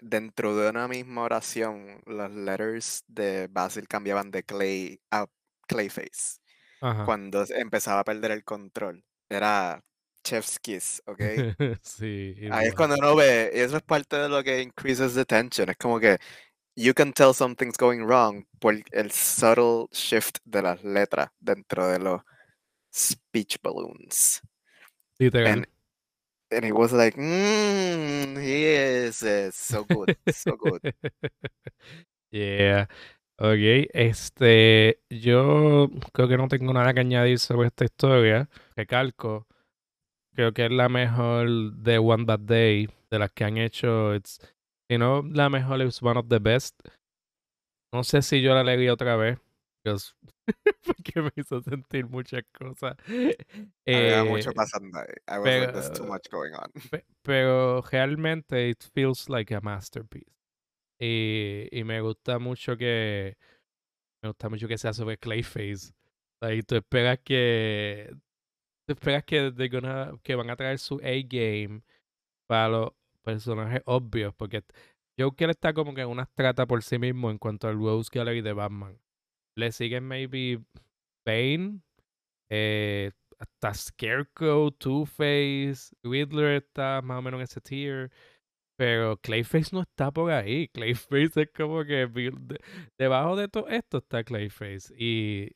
dentro 0.00 0.56
de 0.56 0.70
una 0.70 0.88
misma 0.88 1.22
oración 1.22 2.00
los 2.06 2.30
letters 2.30 3.04
de 3.08 3.48
Basil 3.48 3.88
cambiaban 3.88 4.30
de 4.30 4.42
Clay 4.42 5.00
a 5.10 5.26
Clayface. 5.66 6.40
Cuando 6.80 7.44
empezaba 7.48 8.00
a 8.00 8.04
perder 8.04 8.30
el 8.30 8.44
control. 8.44 9.04
Era 9.28 9.82
chef's 10.24 10.58
kiss, 10.60 11.02
¿ok? 11.06 11.20
sí. 11.82 12.36
Ahí 12.50 12.68
es 12.68 12.74
cuando 12.74 12.96
uno 12.96 13.16
ve, 13.16 13.50
y 13.54 13.58
eso 13.58 13.76
es 13.76 13.82
parte 13.82 14.16
de 14.16 14.28
lo 14.28 14.42
que 14.44 14.62
increases 14.62 15.14
the 15.14 15.24
tension. 15.24 15.68
Es 15.68 15.76
como 15.76 15.98
que 15.98 16.18
you 16.76 16.94
can 16.94 17.12
tell 17.12 17.34
something's 17.34 17.76
going 17.76 18.04
wrong 18.04 18.44
por 18.60 18.74
el 18.92 19.10
subtle 19.10 19.88
shift 19.90 20.38
de 20.44 20.62
las 20.62 20.82
letras 20.84 21.30
dentro 21.40 21.88
de 21.88 21.98
los 21.98 22.22
speech 22.94 23.56
balloons. 23.62 24.40
Literal. 25.18 25.52
And, 25.52 25.68
it 26.50 26.74
was 26.74 26.92
like, 26.92 27.16
mmm, 27.16 28.40
he 28.42 28.64
is 28.64 29.24
so 29.54 29.84
good, 29.84 30.16
so 30.30 30.56
good. 30.56 30.80
yeah. 32.30 32.86
Ok, 33.40 33.88
este, 33.92 35.00
yo 35.10 35.88
creo 36.12 36.28
que 36.28 36.36
no 36.36 36.48
tengo 36.48 36.72
nada 36.72 36.92
que 36.92 37.00
añadir 37.00 37.38
sobre 37.38 37.68
esta 37.68 37.84
historia. 37.84 38.48
Recalco, 38.74 39.46
creo 40.34 40.52
que 40.52 40.66
es 40.66 40.72
la 40.72 40.88
mejor 40.88 41.72
de 41.76 41.98
One 41.98 42.24
Bad 42.24 42.40
Day 42.40 42.88
de 43.10 43.18
las 43.18 43.30
que 43.30 43.44
han 43.44 43.58
hecho. 43.58 44.14
It's, 44.14 44.40
si 44.90 44.98
no, 44.98 45.22
la 45.22 45.50
mejor 45.50 45.82
es 45.82 46.02
one 46.02 46.18
of 46.18 46.28
the 46.28 46.40
best. 46.40 46.80
No 47.92 48.02
sé 48.02 48.22
si 48.22 48.42
yo 48.42 48.54
la 48.54 48.64
leí 48.64 48.88
otra 48.88 49.14
vez. 49.16 49.38
porque 50.86 51.22
me 51.22 51.30
hizo 51.36 51.60
sentir 51.62 52.06
muchas 52.06 52.42
cosas. 52.52 52.96
Había 53.86 54.24
mucho 54.24 54.50
eh, 54.50 54.54
pasando. 54.54 54.98
I 55.26 55.38
was 55.38 55.44
pero, 55.44 55.60
like, 55.60 55.72
there's 55.72 55.92
too 55.92 56.06
much 56.06 56.28
going 56.30 56.52
on. 56.54 56.70
pero 57.22 57.82
realmente 57.82 58.70
it 58.70 58.82
feels 58.94 59.28
like 59.28 59.54
a 59.54 59.60
masterpiece. 59.60 60.32
Y, 61.00 61.68
y 61.70 61.84
me 61.84 62.00
gusta 62.00 62.38
mucho 62.38 62.76
que 62.76 63.36
me 64.22 64.30
gusta 64.30 64.48
mucho 64.48 64.66
que 64.66 64.78
sea 64.78 64.92
sobre 64.92 65.18
Clayface. 65.18 65.92
Y 66.42 66.62
tú 66.62 66.76
esperas 66.76 67.18
que 67.24 68.10
tú 68.86 68.94
esperas 68.94 69.24
que, 69.24 69.52
que 70.22 70.34
van 70.34 70.50
a 70.50 70.56
traer 70.56 70.78
su 70.78 70.96
A-game 70.96 71.82
para 72.46 72.68
los 72.68 72.92
personajes 73.22 73.82
obvios, 73.84 74.34
porque 74.34 74.64
Joker 75.18 75.50
está 75.50 75.74
como 75.74 75.94
que 75.94 76.02
en 76.02 76.08
una 76.08 76.26
trata 76.26 76.66
por 76.66 76.82
sí 76.82 76.98
mismo 76.98 77.30
en 77.30 77.38
cuanto 77.38 77.68
al 77.68 77.76
Rose 77.76 78.10
Gallery 78.12 78.40
de 78.40 78.52
Batman. 78.52 78.98
Le 79.58 79.72
siguen 79.72 80.04
maybe 80.04 80.62
Bane, 81.26 81.82
eh, 82.48 83.10
hasta 83.38 83.74
Scarecrow, 83.74 84.70
Two-Face, 84.70 85.94
Riddler 86.02 86.62
está 86.62 87.02
más 87.02 87.18
o 87.18 87.22
menos 87.22 87.38
en 87.38 87.44
ese 87.44 87.60
tier. 87.60 88.10
Pero 88.76 89.16
Clayface 89.16 89.70
no 89.72 89.82
está 89.82 90.12
por 90.12 90.30
ahí. 90.30 90.68
Clayface 90.72 91.42
es 91.42 91.50
como 91.54 91.84
que 91.84 92.08
debajo 92.96 93.36
de 93.36 93.48
todo 93.48 93.68
esto 93.68 93.98
está 93.98 94.22
Clayface. 94.22 94.94
Y 94.96 95.50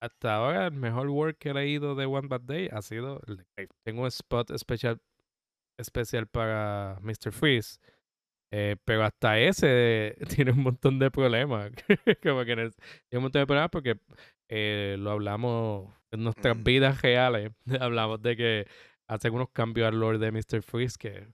hasta 0.00 0.36
ahora 0.36 0.66
el 0.66 0.72
mejor 0.72 1.08
work 1.08 1.38
que 1.38 1.50
he 1.50 1.54
leído 1.54 1.94
de 1.94 2.04
One 2.04 2.28
Bad 2.28 2.42
Day 2.42 2.68
ha 2.70 2.82
sido 2.82 3.20
Tengo 3.84 4.02
un 4.02 4.08
spot 4.08 4.50
especial 4.50 5.00
especial 5.78 6.26
para 6.26 6.98
Mr. 7.02 7.32
Freeze. 7.32 7.78
Eh, 8.52 8.76
pero 8.84 9.04
hasta 9.04 9.38
ese 9.38 10.16
tiene 10.36 10.52
un 10.52 10.62
montón 10.62 10.98
de 10.98 11.10
problemas. 11.10 11.70
Como 12.22 12.44
que 12.44 12.54
tiene 12.54 12.70
un 13.12 13.22
montón 13.22 13.42
de 13.42 13.46
problemas 13.46 13.70
porque 13.70 13.98
eh, 14.48 14.96
lo 14.98 15.10
hablamos 15.12 15.92
en 16.10 16.24
nuestras 16.24 16.56
mm. 16.56 16.64
vidas 16.64 17.02
reales. 17.02 17.52
hablamos 17.80 18.22
de 18.22 18.36
que 18.36 18.66
hace 19.08 19.30
unos 19.30 19.50
cambios 19.50 19.88
al 19.88 19.98
lore 19.98 20.18
de 20.18 20.32
Mr. 20.32 20.62
Freeze 20.62 20.96
que 20.98 21.26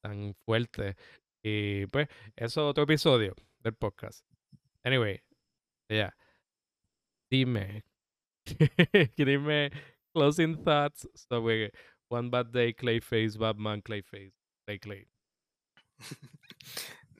tan 0.00 0.34
fuertes. 0.44 0.96
Y 1.42 1.86
pues, 1.86 2.08
eso 2.36 2.62
es 2.62 2.70
otro 2.70 2.84
episodio 2.84 3.34
del 3.60 3.74
podcast. 3.74 4.26
Anyway, 4.82 5.20
ya. 5.88 6.14
Dime. 7.30 7.84
Dime 9.16 9.70
closing 10.14 10.62
thoughts 10.62 11.08
sobre 11.14 11.72
One 12.08 12.30
Bad 12.30 12.52
Day, 12.52 12.72
Clayface, 12.72 13.36
Batman, 13.36 13.82
Clayface, 13.82 14.32
Clay 14.66 14.78
Clay. 14.78 15.13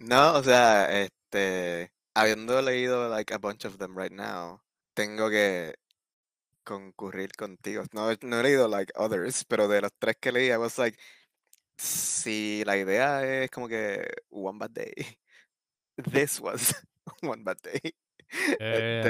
No, 0.01 0.35
o 0.35 0.43
sea, 0.43 1.03
este, 1.03 1.93
habiendo 2.15 2.61
leído 2.63 3.09
like 3.09 3.33
a 3.35 3.39
bunch 3.39 3.65
of 3.65 3.79
them 3.79 3.97
right 3.97 4.13
now, 4.13 4.63
tengo 4.95 5.31
que 5.31 5.75
concurrir 6.65 7.33
contigo. 7.33 7.85
No, 7.93 8.11
no 8.23 8.41
he 8.41 8.43
leído 8.43 8.69
like 8.69 8.93
others, 8.97 9.45
pero 9.45 9.69
de 9.69 9.83
los 9.83 9.93
tres 9.99 10.17
que 10.21 10.33
leí, 10.33 10.51
I 10.51 10.57
was 10.59 10.79
like, 10.79 10.99
si 11.79 12.65
la 12.67 12.77
idea 12.77 13.45
es 13.45 13.51
como 13.51 13.69
que 13.69 14.07
One 14.31 14.59
Bad 14.59 14.71
Day, 14.73 14.95
this 16.13 16.41
was 16.41 16.75
One 17.23 17.45
Bad 17.45 17.59
Day. 17.63 17.95
Eh. 18.61 19.03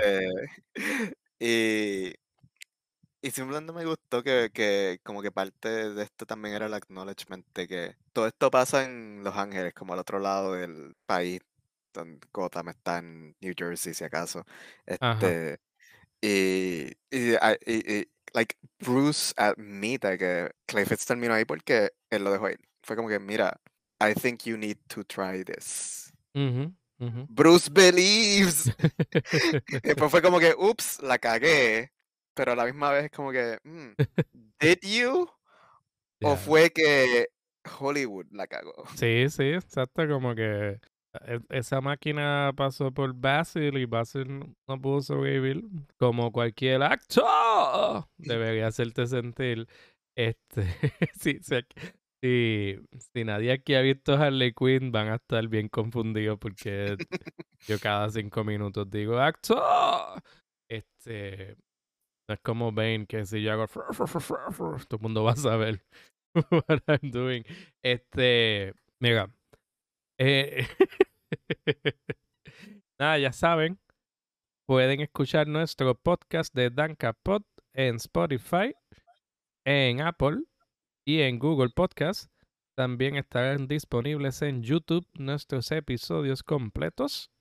Este, 0.75 1.17
y 1.41 2.15
y 3.25 3.31
simplemente 3.31 3.73
me 3.73 3.87
gustó 3.87 4.23
que, 4.23 4.51
que 4.53 5.01
como 5.03 5.23
que 5.23 5.33
parte 5.33 5.95
de 5.95 6.03
esto 6.03 6.27
también 6.27 6.57
era 6.57 6.67
el 6.67 6.75
acknowledgement 6.75 7.47
de 7.55 7.67
que 7.67 7.97
todo 8.13 8.27
esto 8.27 8.51
pasa 8.51 8.85
en 8.85 9.25
Los 9.25 9.35
Ángeles, 9.35 9.73
como 9.73 9.95
al 9.95 9.99
otro 9.99 10.19
lado 10.19 10.53
del 10.53 10.95
país, 11.07 11.41
donde 11.95 12.21
Gotham 12.35 12.69
está 12.69 12.99
en 12.99 13.35
New 13.41 13.55
Jersey, 13.57 13.95
si 13.95 14.05
acaso. 14.05 14.45
Este, 14.85 15.59
y, 16.21 16.89
y, 17.11 17.35
y, 17.65 18.09
like, 18.35 18.57
Bruce 18.81 19.33
admite 19.39 20.19
que 20.19 20.51
Clayface 20.67 21.07
terminó 21.07 21.33
ahí 21.33 21.47
porque 21.47 21.93
él 22.11 22.25
lo 22.25 22.31
dejó 22.31 22.45
ahí. 22.45 22.57
Fue 22.83 22.95
como 22.95 23.09
que, 23.09 23.19
mira, 23.19 23.59
I 24.03 24.13
think 24.13 24.43
you 24.43 24.59
need 24.59 24.77
to 24.89 25.03
try 25.03 25.43
this. 25.43 26.13
Bruce 27.31 27.71
believes. 27.73 28.65
Después 29.83 30.11
fue 30.11 30.21
como 30.21 30.39
que, 30.39 30.55
ups, 30.59 31.01
la 31.01 31.17
cagué 31.19 31.94
pero 32.35 32.53
a 32.53 32.57
la 32.57 32.65
misma 32.65 32.91
vez 32.91 33.05
es 33.05 33.11
como 33.11 33.33
que, 33.33 33.59
mm, 33.65 33.93
¿did 34.61 34.79
you? 34.83 35.29
¿O 36.23 36.37
fue 36.37 36.71
que 36.71 37.29
Hollywood 37.79 38.27
la 38.31 38.47
cagó? 38.47 38.85
Sí, 38.97 39.29
sí, 39.31 39.45
exacto, 39.45 40.09
como 40.09 40.35
que 40.35 40.81
e, 41.27 41.41
esa 41.51 41.81
máquina 41.81 42.53
pasó 42.57 42.93
por 42.93 43.15
Basil 43.15 43.77
y 43.79 43.85
Basil 43.85 44.55
no 44.69 44.81
pudo 44.81 45.03
sobrevivir 45.03 45.63
como 45.99 46.33
cualquier 46.33 46.83
actor 46.83 48.05
debería 48.17 48.67
hacerte 48.67 49.07
sentir 49.07 49.69
este 50.17 50.63
si, 51.15 51.39
si, 52.23 52.79
si 53.13 53.25
nadie 53.25 53.53
aquí 53.53 53.75
ha 53.75 53.81
visto 53.83 54.15
Harley 54.15 54.53
Quinn, 54.53 54.91
van 54.91 55.09
a 55.09 55.17
estar 55.17 55.47
bien 55.47 55.69
confundidos 55.69 56.39
porque 56.39 56.97
yo 57.69 57.79
cada 57.79 58.11
cinco 58.11 58.45
minutos 58.45 58.91
digo 58.91 59.19
¡Acto! 59.19 59.63
Este. 60.69 61.57
Es 62.27 62.41
como 62.41 62.73
Bane, 62.73 63.07
que 63.07 63.27
si 63.27 63.43
yo 63.43 63.53
hago. 63.53 63.67
Todo 63.67 64.97
el 64.97 65.03
mundo 65.03 65.25
va 65.25 65.33
a 65.33 65.37
saber 65.37 65.85
what 66.51 66.83
I'm 66.87 67.11
doing. 67.11 67.45
Este. 67.83 68.75
Mira. 68.99 69.31
Eh, 70.19 70.67
nada, 72.99 73.19
ya 73.19 73.33
saben. 73.33 73.79
Pueden 74.67 75.01
escuchar 75.01 75.47
nuestro 75.47 75.95
podcast 75.95 76.55
de 76.55 76.71
Danka 76.71 77.13
Pod 77.13 77.43
en 77.75 77.97
Spotify, 77.97 78.75
en 79.67 80.01
Apple 80.01 80.45
y 81.05 81.21
en 81.21 81.39
Google 81.39 81.71
Podcast. 81.71 82.33
También 82.75 83.17
estarán 83.17 83.69
disponibles 83.69 84.41
en 84.41 84.63
YouTube 84.63 85.07
nuestros 85.13 85.71
episodios 85.73 86.43
completos. 86.43 87.34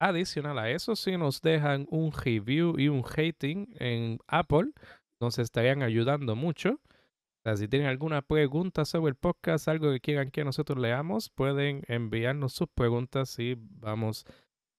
Adicional 0.00 0.58
a 0.58 0.70
eso, 0.70 0.96
si 0.96 1.18
nos 1.18 1.42
dejan 1.42 1.86
un 1.90 2.10
review 2.10 2.78
y 2.78 2.88
un 2.88 3.04
hating 3.04 3.66
en 3.78 4.18
Apple, 4.28 4.72
nos 5.20 5.38
estarían 5.38 5.82
ayudando 5.82 6.34
mucho. 6.34 6.80
O 6.80 7.42
sea, 7.44 7.58
si 7.58 7.68
tienen 7.68 7.86
alguna 7.86 8.22
pregunta 8.22 8.86
sobre 8.86 9.10
el 9.10 9.16
podcast, 9.16 9.68
algo 9.68 9.92
que 9.92 10.00
quieran 10.00 10.30
que 10.30 10.42
nosotros 10.42 10.78
leamos, 10.78 11.28
pueden 11.28 11.82
enviarnos 11.86 12.54
sus 12.54 12.68
preguntas 12.74 13.38
y 13.38 13.56
vamos 13.58 14.24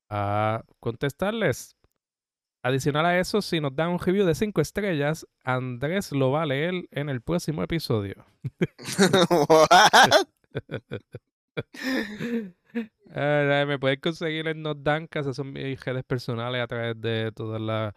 a 0.09 0.63
contestarles. 0.79 1.75
Adicional 2.63 3.05
a 3.05 3.19
eso, 3.19 3.43
si 3.43 3.59
nos 3.59 3.75
dan 3.75 3.89
un 3.89 3.99
review 3.99 4.25
de 4.25 4.33
5 4.33 4.59
estrellas, 4.59 5.27
Andrés 5.43 6.11
lo 6.11 6.31
va 6.31 6.41
a 6.41 6.47
leer 6.47 6.87
en 6.89 7.09
el 7.09 7.21
próximo 7.21 7.61
episodio. 7.61 8.25
Ah, 13.13 13.65
me 13.67 13.77
pueden 13.79 13.99
conseguir 13.99 14.47
en 14.47 14.61
Nodankas, 14.61 15.21
esas 15.25 15.35
son 15.35 15.51
mis 15.53 15.83
redes 15.83 16.03
personales 16.05 16.61
a 16.61 16.67
través 16.67 16.99
de 17.01 17.31
todas 17.33 17.61
las 17.61 17.93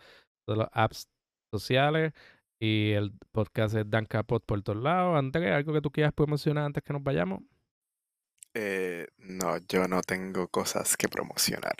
todas 0.47 0.59
las 0.59 0.69
apps 0.73 1.09
sociales. 1.53 2.13
Y 2.61 2.93
el 2.93 3.13
podcast 3.33 3.75
es 3.77 3.89
Dankapod 3.89 4.43
por 4.43 4.63
todos 4.63 4.83
lados. 4.83 5.19
Andrés, 5.19 5.53
¿algo 5.53 5.73
que 5.73 5.81
tú 5.81 5.91
quieras 5.91 6.13
promocionar 6.13 6.65
antes 6.65 6.83
que 6.83 6.93
nos 6.93 7.03
vayamos? 7.03 7.43
Eh, 8.55 9.07
no, 9.19 9.59
yo 9.69 9.87
no 9.89 10.01
tengo 10.03 10.49
cosas 10.49 10.97
que 10.97 11.09
promocionar. 11.09 11.75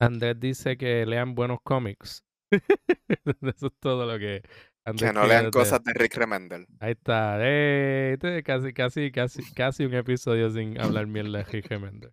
Andrés 0.00 0.38
dice 0.40 0.76
que 0.76 1.06
lean 1.06 1.34
buenos 1.34 1.58
cómics. 1.62 2.24
Eso 3.42 3.66
es 3.66 3.72
todo 3.80 4.06
lo 4.06 4.18
que 4.18 4.42
Andrés 4.84 5.10
Que 5.10 5.14
no 5.14 5.26
lean 5.26 5.46
de- 5.46 5.50
cosas 5.50 5.82
de 5.84 5.92
Rick 5.94 6.16
Remendel. 6.16 6.66
Ahí 6.80 6.92
está. 6.92 7.38
¡Eh! 7.40 8.12
Este 8.14 8.38
es 8.38 8.44
casi, 8.44 8.72
casi, 8.72 9.10
casi, 9.10 9.52
casi 9.54 9.84
un 9.84 9.94
episodio 9.94 10.50
sin 10.50 10.80
hablar 10.80 11.06
mierda 11.06 11.38
de 11.38 11.44
Jorge 11.44 11.78
Méndez. 11.78 12.12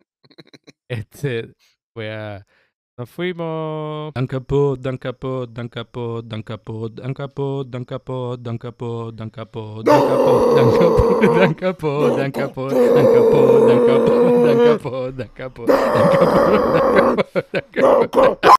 Este, 0.87 1.53
a... 1.95 2.45
Nos 2.95 3.09
fuimos. 3.09 4.13
Dankapod, 4.13 4.79
Dankapod, 4.79 5.49
Dankapod, 5.49 6.25
Dankapod, 6.29 6.93
Dankapod, 6.93 7.67
Dankapod, 7.67 8.39
Dankapod, 8.43 9.15
Dankapod, 9.15 9.15
Dankapod, 9.15 9.85
Dankapod, 9.85 10.37
Dankapod, 11.35 12.17
Dankapod, 12.17 12.17
Dankapod, 12.17 12.77
Dankapod, 12.77 13.65
Dankapod, 13.65 13.65
Dankapod, 13.65 15.17
Dankapod, 15.17 15.17
Dankapod, 15.17 15.67
Dankapod. 17.73 18.53